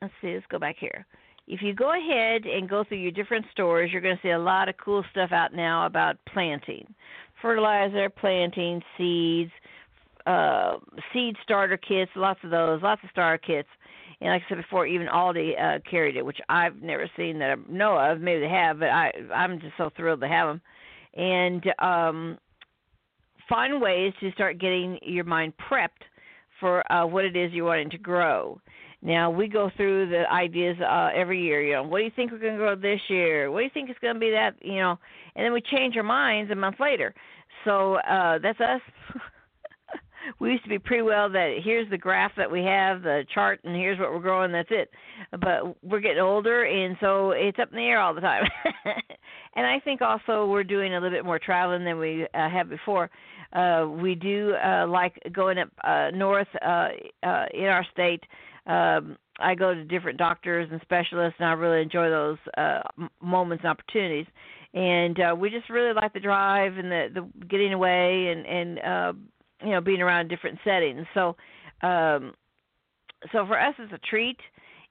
let's 0.00 0.14
see. 0.22 0.34
Let's 0.34 0.46
go 0.50 0.58
back 0.58 0.76
here. 0.78 1.06
If 1.46 1.62
you 1.62 1.74
go 1.74 1.92
ahead 1.92 2.44
and 2.44 2.68
go 2.68 2.84
through 2.84 2.98
your 2.98 3.10
different 3.10 3.46
stores, 3.52 3.90
you're 3.92 4.02
going 4.02 4.16
to 4.16 4.22
see 4.22 4.30
a 4.30 4.38
lot 4.38 4.68
of 4.68 4.76
cool 4.76 5.04
stuff 5.10 5.32
out 5.32 5.54
now 5.54 5.86
about 5.86 6.16
planting, 6.32 6.94
fertilizer, 7.40 8.10
planting, 8.10 8.82
seeds, 8.96 9.50
uh, 10.28 10.78
seed 11.12 11.36
starter 11.42 11.76
kits, 11.76 12.10
lots 12.16 12.40
of 12.42 12.50
those, 12.50 12.82
lots 12.82 13.02
of 13.04 13.10
starter 13.10 13.38
kits 13.38 13.68
and 14.20 14.30
like 14.30 14.42
I 14.46 14.48
said 14.48 14.58
before, 14.58 14.86
even 14.86 15.06
Aldi 15.06 15.52
uh, 15.60 15.78
carried 15.88 16.16
it, 16.16 16.24
which 16.24 16.38
I've 16.48 16.82
never 16.82 17.08
seen 17.16 17.38
that 17.38 17.50
I 17.50 17.72
know 17.72 17.96
of. 17.96 18.20
Maybe 18.20 18.40
they 18.40 18.48
have, 18.48 18.80
but 18.80 18.88
I 18.88 19.12
I'm 19.32 19.60
just 19.60 19.74
so 19.76 19.90
thrilled 19.96 20.20
to 20.20 20.28
have 20.28 20.48
them. 20.48 20.60
And 21.14 21.64
um, 21.78 22.38
find 23.48 23.80
ways 23.80 24.12
to 24.20 24.32
start 24.32 24.58
getting 24.58 24.98
your 25.02 25.24
mind 25.24 25.52
prepped 25.70 26.02
for 26.58 26.90
uh, 26.92 27.06
what 27.06 27.24
it 27.24 27.36
is 27.36 27.52
you're 27.52 27.64
wanting 27.64 27.90
to 27.90 27.98
grow. 27.98 28.60
Now 29.02 29.30
we 29.30 29.46
go 29.46 29.70
through 29.76 30.10
the 30.10 30.28
ideas 30.32 30.76
uh, 30.80 31.10
every 31.14 31.40
year. 31.40 31.62
You 31.62 31.74
know, 31.74 31.82
what 31.84 31.98
do 31.98 32.04
you 32.04 32.10
think 32.16 32.32
we're 32.32 32.38
going 32.38 32.54
to 32.54 32.58
grow 32.58 32.74
this 32.74 33.00
year? 33.08 33.52
What 33.52 33.60
do 33.60 33.64
you 33.64 33.70
think 33.72 33.88
is 33.88 33.96
going 34.02 34.14
to 34.14 34.20
be 34.20 34.32
that? 34.32 34.54
You 34.60 34.80
know, 34.80 34.98
and 35.36 35.44
then 35.44 35.52
we 35.52 35.60
change 35.60 35.96
our 35.96 36.02
minds 36.02 36.50
a 36.50 36.56
month 36.56 36.76
later. 36.80 37.14
So 37.64 37.94
uh, 37.94 38.40
that's 38.42 38.60
us. 38.60 38.80
we 40.38 40.52
used 40.52 40.64
to 40.64 40.68
be 40.68 40.78
pretty 40.78 41.02
well 41.02 41.30
that 41.30 41.58
here's 41.62 41.88
the 41.90 41.98
graph 41.98 42.32
that 42.36 42.50
we 42.50 42.62
have, 42.64 43.02
the 43.02 43.24
chart, 43.34 43.60
and 43.64 43.74
here's 43.74 43.98
what 43.98 44.12
we're 44.12 44.20
growing. 44.20 44.52
That's 44.52 44.68
it. 44.70 44.90
But 45.32 45.82
we're 45.82 46.00
getting 46.00 46.18
older, 46.18 46.64
and 46.64 46.96
so 47.00 47.30
it's 47.32 47.58
up 47.58 47.70
in 47.70 47.76
the 47.76 47.84
air 47.84 48.00
all 48.00 48.14
the 48.14 48.20
time. 48.20 48.44
and 49.56 49.66
I 49.66 49.80
think 49.80 50.02
also 50.02 50.46
we're 50.46 50.64
doing 50.64 50.94
a 50.94 51.00
little 51.00 51.16
bit 51.16 51.24
more 51.24 51.38
traveling 51.38 51.84
than 51.84 51.98
we 51.98 52.24
uh, 52.34 52.48
have 52.48 52.68
before. 52.68 53.10
Uh, 53.52 53.86
we 53.88 54.14
do 54.14 54.54
uh, 54.54 54.86
like 54.86 55.18
going 55.32 55.58
up 55.58 55.70
uh, 55.82 56.10
north 56.14 56.48
uh, 56.64 56.88
uh, 57.22 57.46
in 57.54 57.64
our 57.64 57.86
state. 57.92 58.22
Um, 58.66 59.16
I 59.40 59.54
go 59.54 59.72
to 59.72 59.84
different 59.84 60.18
doctors 60.18 60.68
and 60.70 60.80
specialists, 60.82 61.36
and 61.38 61.48
I 61.48 61.52
really 61.52 61.82
enjoy 61.82 62.10
those 62.10 62.38
uh, 62.56 62.80
moments 63.22 63.62
and 63.64 63.70
opportunities. 63.70 64.26
And 64.74 65.18
uh, 65.18 65.34
we 65.34 65.48
just 65.48 65.70
really 65.70 65.94
like 65.94 66.12
the 66.12 66.20
drive 66.20 66.76
and 66.76 66.90
the, 66.90 67.08
the 67.14 67.46
getting 67.46 67.72
away 67.72 68.28
and 68.28 68.46
and 68.46 68.78
uh, 68.80 69.12
you 69.62 69.70
know 69.70 69.80
being 69.80 70.02
around 70.02 70.28
different 70.28 70.58
settings. 70.64 71.06
So 71.14 71.36
um, 71.82 72.34
so 73.32 73.46
for 73.46 73.58
us 73.58 73.74
it's 73.78 73.92
a 73.92 73.98
treat 73.98 74.38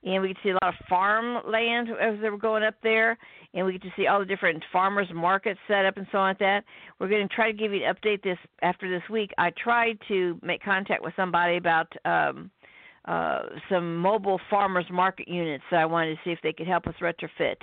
and 0.04 0.22
we 0.22 0.34
to 0.34 0.40
see 0.44 0.50
a 0.50 0.54
lot 0.54 0.70
of 0.70 0.86
farmland 0.88 1.90
as 1.90 2.20
they 2.22 2.30
were 2.30 2.38
going 2.38 2.64
up 2.64 2.76
there, 2.84 3.18
and 3.54 3.66
we 3.66 3.74
get 3.74 3.82
to 3.82 3.92
see 3.98 4.08
all 4.08 4.20
the 4.20 4.26
different 4.26 4.64
farmers 4.72 5.08
markets 5.14 5.60
set 5.68 5.86
up 5.86 5.98
and 5.98 6.08
so 6.12 6.20
on 6.20 6.30
like 6.30 6.40
that. 6.40 6.64
We're 7.00 7.10
going 7.10 7.28
to 7.28 7.34
try 7.34 7.52
to 7.52 7.58
give 7.58 7.74
you 7.74 7.84
an 7.84 7.94
update 7.94 8.24
this 8.24 8.38
after 8.62 8.90
this 8.90 9.08
week. 9.10 9.32
I 9.38 9.52
tried 9.62 9.98
to 10.08 10.40
make 10.44 10.64
contact 10.64 11.04
with 11.04 11.14
somebody 11.16 11.58
about 11.58 11.92
um, 12.06 12.52
uh, 13.06 13.44
some 13.70 13.98
mobile 13.98 14.40
farmers 14.50 14.86
market 14.92 15.28
units 15.28 15.64
that 15.72 15.80
I 15.80 15.86
wanted 15.86 16.16
to 16.16 16.22
see 16.24 16.32
if 16.32 16.40
they 16.44 16.54
could 16.54 16.68
help 16.68 16.88
us 16.88 16.96
retrofit, 17.02 17.58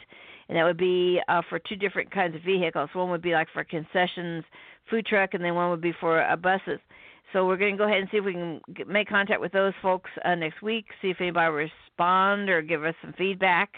and 0.49 0.59
that 0.59 0.65
would 0.65 0.79
be 0.79 1.21
uh, 1.29 1.43
for 1.49 1.59
two 1.61 1.77
different 1.77 2.11
kinds 2.11 2.35
of 2.35 2.43
vehicles. 2.43 2.91
One 2.95 3.11
would 3.11 3.23
be 3.23 3.33
like 3.33 3.49
for 3.53 3.65
concessions 3.65 4.45
food 4.91 5.07
truck, 5.07 5.35
and 5.35 5.45
then 5.45 5.55
one 5.55 5.71
would 5.71 5.81
be 5.81 5.93
for 6.01 6.23
uh, 6.23 6.37
buses. 6.37 6.81
So 7.33 7.47
we're 7.47 7.57
going 7.57 7.73
to 7.75 7.79
go 7.79 7.85
ahead 7.85 7.99
and 7.99 8.09
see 8.11 8.19
if 8.19 8.25
we 8.25 8.33
can 8.33 8.61
get, 8.75 8.87
make 8.87 9.09
contact 9.09 9.41
with 9.41 9.53
those 9.53 9.73
folks 9.83 10.11
uh, 10.25 10.35
next 10.37 10.63
week, 10.63 10.87
see 11.03 11.11
if 11.11 11.21
anybody 11.21 11.53
respond 11.53 12.49
or 12.49 12.63
give 12.63 12.85
us 12.85 12.95
some 13.03 13.13
feedback, 13.19 13.71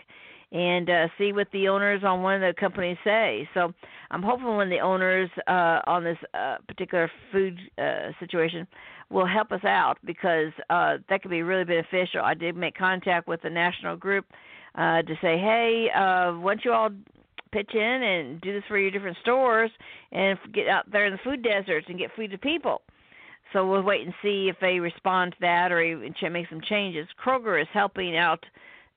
and 0.53 0.91
uh, 0.91 1.07
see 1.17 1.33
what 1.33 1.49
the 1.53 1.67
owners 1.69 2.03
on 2.05 2.23
one 2.23 2.35
of 2.35 2.41
the 2.43 2.59
companies 2.61 2.99
say. 3.03 3.49
So 3.55 3.73
I'm 4.11 4.23
hoping 4.23 4.57
when 4.57 4.69
the 4.69 4.81
owners 4.81 5.31
uh, 5.47 5.81
on 5.87 6.05
this 6.05 6.19
uh, 6.35 6.57
particular 6.69 7.11
food 7.33 7.59
uh, 7.79 8.11
situation 8.21 8.67
will 9.11 9.27
help 9.27 9.53
us 9.53 9.65
out 9.65 9.99
because 10.05 10.53
uh, 10.71 10.99
that 11.09 11.23
could 11.23 11.31
be 11.31 11.43
really 11.43 11.65
beneficial. 11.65 12.21
I 12.23 12.35
did 12.35 12.57
make 12.57 12.77
contact 12.77 13.27
with 13.27 13.43
the 13.43 13.51
national 13.51 13.97
group 13.97 14.27
uh, 14.75 15.03
to 15.03 15.15
say, 15.23 15.39
hey, 15.39 15.89
uh, 15.97 16.39
once 16.39 16.61
you 16.65 16.73
all 16.73 16.91
pitch 17.53 17.75
in 17.75 17.81
and 17.81 18.41
do 18.41 18.53
this 18.53 18.65
for 18.69 18.79
your 18.79 18.91
different 18.91 19.17
stores 19.23 19.71
and 20.13 20.39
get 20.53 20.69
out 20.69 20.91
there 20.91 21.07
in 21.07 21.13
the 21.13 21.19
food 21.25 21.43
deserts 21.43 21.87
and 21.89 21.99
get 21.99 22.11
food 22.17 22.31
to 22.31 22.39
people. 22.39 22.83
So 23.53 23.67
we'll 23.67 23.83
wait 23.83 24.05
and 24.05 24.15
see 24.23 24.49
if 24.49 24.57
they 24.61 24.81
respond 24.81 25.33
to 25.33 25.39
that 25.41 25.71
or 25.73 25.81
even 25.81 26.15
make 26.33 26.49
some 26.49 26.61
changes. 26.69 27.07
Kroger 27.25 27.61
is 27.61 27.69
helping 27.73 28.17
out 28.17 28.45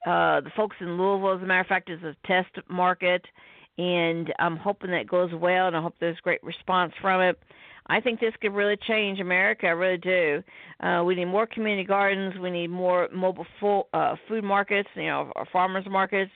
uh, 0.06 0.42
the 0.42 0.52
folks 0.56 0.76
in 0.80 0.98
Louisville. 0.98 1.38
As 1.38 1.44
a 1.44 1.46
matter 1.46 1.62
of 1.62 1.68
fact, 1.68 1.90
is 1.90 2.02
a 2.04 2.16
test 2.26 2.50
market, 2.70 3.24
and 3.78 4.34
I'm 4.40 4.58
hoping 4.58 4.92
that 4.92 5.08
goes 5.08 5.32
well, 5.34 5.68
and 5.68 5.76
I 5.78 5.82
hope 5.82 5.96
there's 6.00 6.20
great 6.22 6.44
response 6.44 6.94
from 7.02 7.22
it. 7.22 7.40
I 7.88 8.00
think 8.00 8.20
this 8.20 8.34
could 8.42 8.54
really 8.54 8.78
change 8.88 9.20
America. 9.20 9.68
I 9.68 9.72
really 9.72 9.98
do. 9.98 10.44
Uh, 10.80 11.04
we 11.04 11.16
need 11.16 11.26
more 11.26 11.48
community 11.48 11.88
gardens. 11.88 12.36
We 12.40 12.52
need 12.52 12.70
more 12.70 13.10
mobile 13.14 13.48
full, 13.60 13.88
uh, 13.94 14.16
food 14.28 14.44
markets. 14.44 14.90
You 14.96 15.08
know, 15.08 15.32
our 15.36 15.48
farmers 15.52 15.86
markets. 15.90 16.32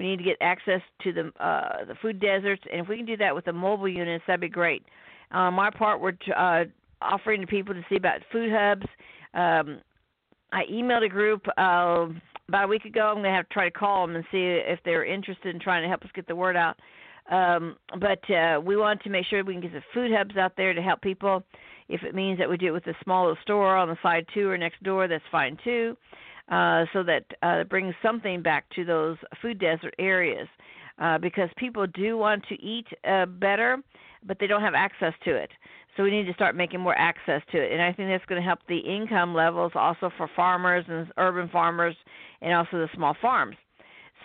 We 0.00 0.06
need 0.06 0.16
to 0.16 0.24
get 0.24 0.38
access 0.40 0.80
to 1.02 1.12
the 1.12 1.30
uh, 1.44 1.84
the 1.84 1.94
food 2.00 2.20
deserts, 2.20 2.62
and 2.72 2.80
if 2.80 2.88
we 2.88 2.96
can 2.96 3.04
do 3.04 3.18
that 3.18 3.34
with 3.34 3.44
the 3.44 3.52
mobile 3.52 3.86
units, 3.86 4.24
that'd 4.26 4.40
be 4.40 4.48
great. 4.48 4.82
On 5.30 5.48
uh, 5.48 5.50
my 5.50 5.68
part, 5.68 6.00
we're 6.00 6.16
uh, 6.34 6.64
offering 7.02 7.42
to 7.42 7.46
people 7.46 7.74
to 7.74 7.84
see 7.90 7.96
about 7.96 8.20
food 8.32 8.50
hubs. 8.50 8.86
Um, 9.34 9.82
I 10.52 10.62
emailed 10.72 11.04
a 11.04 11.08
group 11.10 11.46
uh, 11.48 12.06
about 12.48 12.64
a 12.64 12.66
week 12.66 12.86
ago. 12.86 13.08
I'm 13.08 13.16
going 13.16 13.24
to 13.24 13.30
have 13.30 13.46
to 13.46 13.52
try 13.52 13.68
to 13.68 13.70
call 13.70 14.06
them 14.06 14.16
and 14.16 14.24
see 14.32 14.38
if 14.42 14.78
they're 14.86 15.04
interested 15.04 15.54
in 15.54 15.60
trying 15.60 15.82
to 15.82 15.88
help 15.90 16.02
us 16.02 16.08
get 16.14 16.26
the 16.26 16.34
word 16.34 16.56
out. 16.56 16.78
Um, 17.30 17.76
but 18.00 18.28
uh, 18.30 18.58
we 18.58 18.78
want 18.78 19.02
to 19.02 19.10
make 19.10 19.26
sure 19.26 19.44
we 19.44 19.52
can 19.52 19.60
get 19.60 19.74
the 19.74 19.82
food 19.92 20.10
hubs 20.16 20.38
out 20.38 20.54
there 20.56 20.72
to 20.72 20.80
help 20.80 21.02
people. 21.02 21.42
If 21.90 22.04
it 22.04 22.14
means 22.14 22.38
that 22.38 22.48
we 22.48 22.56
do 22.56 22.68
it 22.68 22.70
with 22.70 22.86
a 22.86 22.94
small 23.04 23.24
little 23.26 23.42
store 23.42 23.76
on 23.76 23.88
the 23.88 23.98
side 24.02 24.24
too 24.32 24.48
or 24.48 24.56
next 24.56 24.82
door, 24.82 25.08
that's 25.08 25.22
fine 25.30 25.58
too. 25.62 25.94
Uh, 26.50 26.84
so 26.92 27.02
that 27.02 27.24
uh, 27.42 27.64
brings 27.64 27.94
something 28.02 28.42
back 28.42 28.64
to 28.74 28.84
those 28.84 29.16
food 29.40 29.58
desert 29.58 29.94
areas. 29.98 30.48
Uh, 30.98 31.16
because 31.16 31.48
people 31.56 31.86
do 31.86 32.18
want 32.18 32.44
to 32.46 32.54
eat 32.62 32.86
uh, 33.08 33.24
better, 33.24 33.78
but 34.26 34.36
they 34.38 34.46
don't 34.46 34.60
have 34.60 34.74
access 34.74 35.14
to 35.24 35.34
it. 35.34 35.48
So 35.96 36.02
we 36.02 36.10
need 36.10 36.26
to 36.26 36.34
start 36.34 36.54
making 36.54 36.80
more 36.80 36.94
access 36.94 37.40
to 37.52 37.58
it. 37.58 37.72
And 37.72 37.80
I 37.80 37.90
think 37.90 38.10
that's 38.10 38.24
going 38.26 38.40
to 38.40 38.46
help 38.46 38.58
the 38.68 38.78
income 38.78 39.34
levels 39.34 39.72
also 39.74 40.10
for 40.18 40.28
farmers 40.36 40.84
and 40.88 41.10
urban 41.16 41.48
farmers 41.48 41.96
and 42.42 42.52
also 42.52 42.72
the 42.72 42.88
small 42.94 43.16
farms. 43.22 43.56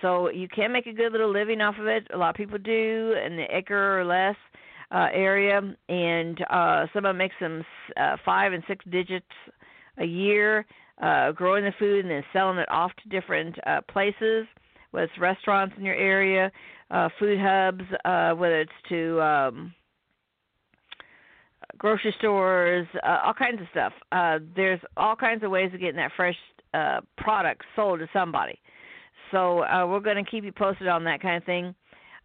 So 0.02 0.30
you 0.30 0.50
can 0.50 0.74
make 0.74 0.86
a 0.86 0.92
good 0.92 1.14
little 1.14 1.32
living 1.32 1.62
off 1.62 1.76
of 1.80 1.88
it. 1.88 2.08
A 2.14 2.18
lot 2.18 2.32
of 2.32 2.36
people 2.36 2.58
do 2.58 3.16
in 3.26 3.38
the 3.38 3.46
acre 3.50 4.00
or 4.00 4.04
less 4.04 4.36
uh, 4.92 5.08
area, 5.14 5.62
and 5.90 6.46
uh, 6.50 6.88
some 6.94 7.06
of 7.06 7.18
them 7.18 7.64
uh, 7.98 8.18
five 8.26 8.54
and 8.54 8.64
six 8.68 8.84
digits 8.92 9.26
a 9.98 10.06
year, 10.06 10.66
uh, 11.02 11.32
growing 11.32 11.64
the 11.64 11.74
food 11.78 12.06
and 12.06 12.12
then 12.12 12.24
selling 12.34 12.58
it 12.58 12.70
off 12.72 12.92
to 13.04 13.10
different 13.10 13.56
uh, 13.68 13.82
places 13.92 14.48
whether 14.96 15.06
it's 15.06 15.20
restaurants 15.20 15.76
in 15.78 15.84
your 15.84 15.96
area, 15.96 16.50
uh, 16.90 17.10
food 17.20 17.38
hubs, 17.38 17.84
uh, 18.06 18.32
whether 18.32 18.62
it's 18.62 18.72
to 18.88 19.22
um, 19.22 19.74
grocery 21.78 22.16
stores, 22.18 22.88
uh, 23.04 23.20
all 23.26 23.34
kinds 23.34 23.60
of 23.60 23.68
stuff. 23.72 23.92
Uh, 24.14 24.40
there's 24.56 24.80
all 24.96 25.16
kinds 25.16 25.44
of 25.44 25.52
ways 25.52 25.70
of 25.74 25.82
getting 25.82 25.98
that 25.98 26.12
fresh 26.16 26.38
uh, 26.74 27.02
product 27.18 27.64
sold 27.76 28.00
to 28.00 28.08
somebody. 28.14 28.58
So 29.32 29.66
uh, 29.66 29.86
we're 29.86 30.00
going 30.00 30.24
to 30.24 30.32
keep 30.32 30.46
you 30.46 30.54
posted 30.54 30.88
on 30.88 31.04
that 31.04 31.22
kind 31.22 31.36
of 31.36 31.44
thing. 31.44 31.76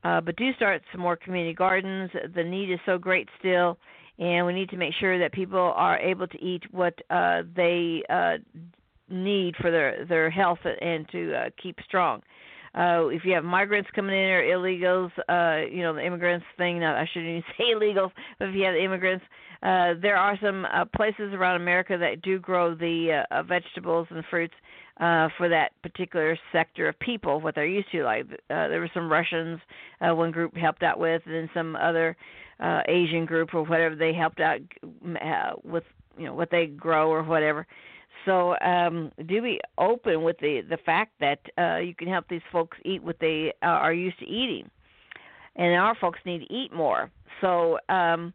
Uh, 0.05 0.21
but 0.21 0.37
do 0.37 0.55
start 0.55 0.81
some 0.93 1.01
more 1.01 1.17
community 1.17 1.53
gardens. 1.53 2.11
The 2.37 2.45
need 2.45 2.73
is 2.73 2.79
so 2.87 2.99
great 2.99 3.29
still, 3.41 3.79
and 4.21 4.47
we 4.47 4.53
need 4.53 4.69
to 4.69 4.77
make 4.77 4.93
sure 5.01 5.19
that 5.19 5.33
people 5.33 5.73
are 5.75 5.99
able 5.99 6.29
to 6.29 6.45
eat 6.45 6.63
what 6.71 6.95
uh, 7.11 7.43
they 7.57 8.03
uh, 8.09 8.37
need 9.09 9.57
for 9.61 9.71
their 9.71 10.05
their 10.05 10.31
health 10.31 10.59
and 10.81 11.09
to 11.11 11.35
uh, 11.35 11.51
keep 11.61 11.77
strong. 11.87 12.23
Uh 12.73 13.09
if 13.09 13.25
you 13.25 13.35
have 13.35 13.43
migrants 13.43 13.91
coming 13.97 14.15
in 14.15 14.31
or 14.31 14.43
illegals 14.45 15.11
uh 15.29 15.67
you 15.69 15.83
know 15.83 15.93
the 15.93 16.07
immigrants 16.07 16.47
thing 16.57 16.79
no, 16.79 16.87
i 16.87 17.05
shouldn't 17.13 17.29
even 17.29 17.43
say 17.59 17.65
illegals 17.75 18.13
but 18.39 18.49
if 18.49 18.55
you 18.55 18.63
have 18.63 18.77
immigrants 18.77 19.25
uh 19.65 19.95
there 20.01 20.17
are 20.17 20.39
some 20.41 20.65
uh, 20.67 20.85
places 20.95 21.35
around 21.35 21.61
america 21.61 21.99
that 21.99 22.23
do 22.23 22.39
grow 22.39 22.73
the 22.73 23.25
uh, 23.33 23.43
vegetables 23.43 24.07
and 24.11 24.23
fruits 24.31 24.55
uh 25.01 25.29
for 25.37 25.49
that 25.49 25.71
particular 25.83 26.39
sector 26.53 26.89
of 26.89 26.97
people 27.01 27.41
what 27.41 27.57
they're 27.57 27.67
used 27.67 27.91
to 27.91 28.05
like 28.05 28.25
uh 28.51 28.69
there 28.69 28.79
were 28.79 28.91
some 28.95 29.11
russians 29.11 29.59
uh 30.01 30.15
one 30.15 30.31
group 30.31 30.57
helped 30.57 30.85
out 30.85 31.01
with 31.01 31.23
and 31.27 31.35
then 31.35 31.51
some 31.53 31.75
other 31.75 32.17
uh 32.61 32.83
asian 32.89 33.25
group 33.25 33.55
or 33.55 33.63
whatever 33.65 33.95
they 33.95 34.13
helped 34.13 34.41
out 34.41 34.61
uh, 35.23 35.53
with 35.65 35.85
you 36.19 36.27
know 36.27 36.35
what 36.35 36.51
they 36.51 36.67
grow 36.67 37.11
or 37.11 37.23
whatever 37.23 37.67
so 38.25 38.59
um, 38.61 39.13
do 39.27 39.43
be 39.43 39.61
open 39.79 40.23
with 40.23 40.37
the 40.41 40.63
the 40.69 40.79
fact 40.79 41.13
that 41.21 41.41
uh, 41.59 41.79
you 41.79 41.95
can 41.95 42.09
help 42.09 42.27
these 42.29 42.43
folks 42.53 42.77
eat 42.85 43.03
what 43.03 43.17
they 43.21 43.53
uh, 43.63 43.67
are 43.67 43.95
used 43.95 44.19
to 44.19 44.27
eating, 44.27 44.69
and 45.57 45.75
our 45.75 45.95
folks 45.95 46.19
need 46.25 46.41
to 46.41 46.53
eat 46.53 46.73
more. 46.73 47.11
So 47.41 47.79
um, 47.89 48.35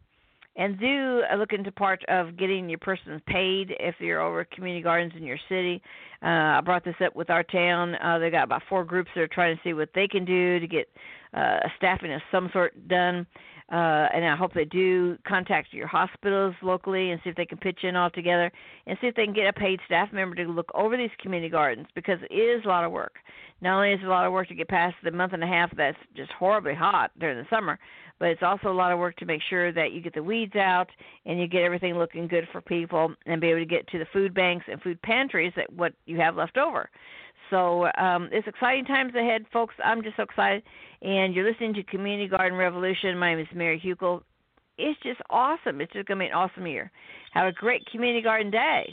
and 0.56 0.78
do 0.80 1.22
look 1.36 1.52
into 1.52 1.70
part 1.70 2.02
of 2.08 2.36
getting 2.36 2.68
your 2.68 2.78
person 2.78 3.20
paid 3.26 3.76
if 3.78 3.96
you're 4.00 4.20
over 4.20 4.44
community 4.44 4.82
gardens 4.82 5.12
in 5.16 5.22
your 5.22 5.38
city. 5.48 5.82
Uh, 6.22 6.26
I 6.58 6.60
brought 6.64 6.84
this 6.84 6.94
up 7.04 7.14
with 7.14 7.30
our 7.30 7.42
town. 7.42 7.94
Uh, 7.96 8.18
they 8.18 8.30
got 8.30 8.44
about 8.44 8.62
four 8.68 8.84
groups 8.84 9.10
that 9.14 9.20
are 9.20 9.28
trying 9.28 9.54
to 9.54 9.62
see 9.62 9.74
what 9.74 9.90
they 9.94 10.08
can 10.08 10.24
do 10.24 10.58
to 10.58 10.66
get 10.66 10.88
uh, 11.34 11.58
staffing 11.76 12.12
of 12.12 12.22
some 12.32 12.48
sort 12.52 12.88
done 12.88 13.26
uh, 13.72 14.06
and 14.14 14.24
I 14.24 14.36
hope 14.36 14.54
they 14.54 14.64
do 14.64 15.18
contact 15.26 15.72
your 15.72 15.88
hospitals 15.88 16.54
locally 16.62 17.10
and 17.10 17.20
see 17.24 17.30
if 17.30 17.36
they 17.36 17.46
can 17.46 17.58
pitch 17.58 17.80
in 17.82 17.96
all 17.96 18.10
together 18.10 18.52
and 18.86 18.96
see 19.00 19.08
if 19.08 19.16
they 19.16 19.24
can 19.24 19.34
get 19.34 19.48
a 19.48 19.52
paid 19.52 19.80
staff 19.86 20.12
member 20.12 20.36
to 20.36 20.44
look 20.44 20.70
over 20.72 20.96
these 20.96 21.10
community 21.20 21.50
gardens 21.50 21.88
because 21.96 22.18
it 22.30 22.34
is 22.34 22.64
a 22.64 22.68
lot 22.68 22.84
of 22.84 22.92
work. 22.92 23.14
Not 23.60 23.76
only 23.76 23.92
is 23.92 24.00
it 24.02 24.06
a 24.06 24.10
lot 24.10 24.24
of 24.26 24.32
work 24.32 24.46
to 24.48 24.54
get 24.54 24.68
past 24.68 24.94
the 25.02 25.10
month 25.10 25.32
and 25.32 25.42
a 25.42 25.48
half 25.48 25.74
that's 25.76 25.98
just 26.16 26.30
horribly 26.32 26.74
hot 26.74 27.10
during 27.18 27.38
the 27.38 27.46
summer, 27.50 27.78
but 28.20 28.28
it's 28.28 28.42
also 28.42 28.68
a 28.68 28.72
lot 28.72 28.92
of 28.92 28.98
work 29.00 29.16
to 29.16 29.26
make 29.26 29.42
sure 29.48 29.72
that 29.72 29.92
you 29.92 30.00
get 30.00 30.14
the 30.14 30.22
weeds 30.22 30.54
out 30.54 30.88
and 31.24 31.40
you 31.40 31.48
get 31.48 31.62
everything 31.62 31.94
looking 31.94 32.28
good 32.28 32.46
for 32.52 32.60
people 32.60 33.12
and 33.26 33.40
be 33.40 33.48
able 33.48 33.60
to 33.60 33.66
get 33.66 33.86
to 33.88 33.98
the 33.98 34.06
food 34.12 34.32
banks 34.32 34.64
and 34.70 34.80
food 34.80 35.00
pantries 35.02 35.52
that 35.56 35.72
what 35.72 35.92
you 36.06 36.18
have 36.18 36.36
left 36.36 36.56
over. 36.56 36.88
So 37.50 37.86
um, 37.98 38.28
it's 38.32 38.46
exciting 38.46 38.84
times 38.84 39.14
ahead, 39.14 39.44
folks. 39.52 39.74
I'm 39.84 40.02
just 40.02 40.16
so 40.16 40.22
excited. 40.24 40.62
And 41.02 41.34
you're 41.34 41.48
listening 41.48 41.74
to 41.74 41.82
Community 41.84 42.28
Garden 42.28 42.58
Revolution. 42.58 43.18
My 43.18 43.34
name 43.34 43.40
is 43.40 43.48
Mary 43.54 43.80
Hukill. 43.84 44.22
It's 44.78 45.00
just 45.02 45.20
awesome. 45.30 45.80
It's 45.80 45.92
just 45.92 46.06
going 46.06 46.18
to 46.18 46.24
be 46.24 46.26
an 46.26 46.32
awesome 46.32 46.66
year. 46.66 46.90
Have 47.32 47.46
a 47.46 47.52
great 47.52 47.84
community 47.86 48.22
garden 48.22 48.50
day. 48.50 48.92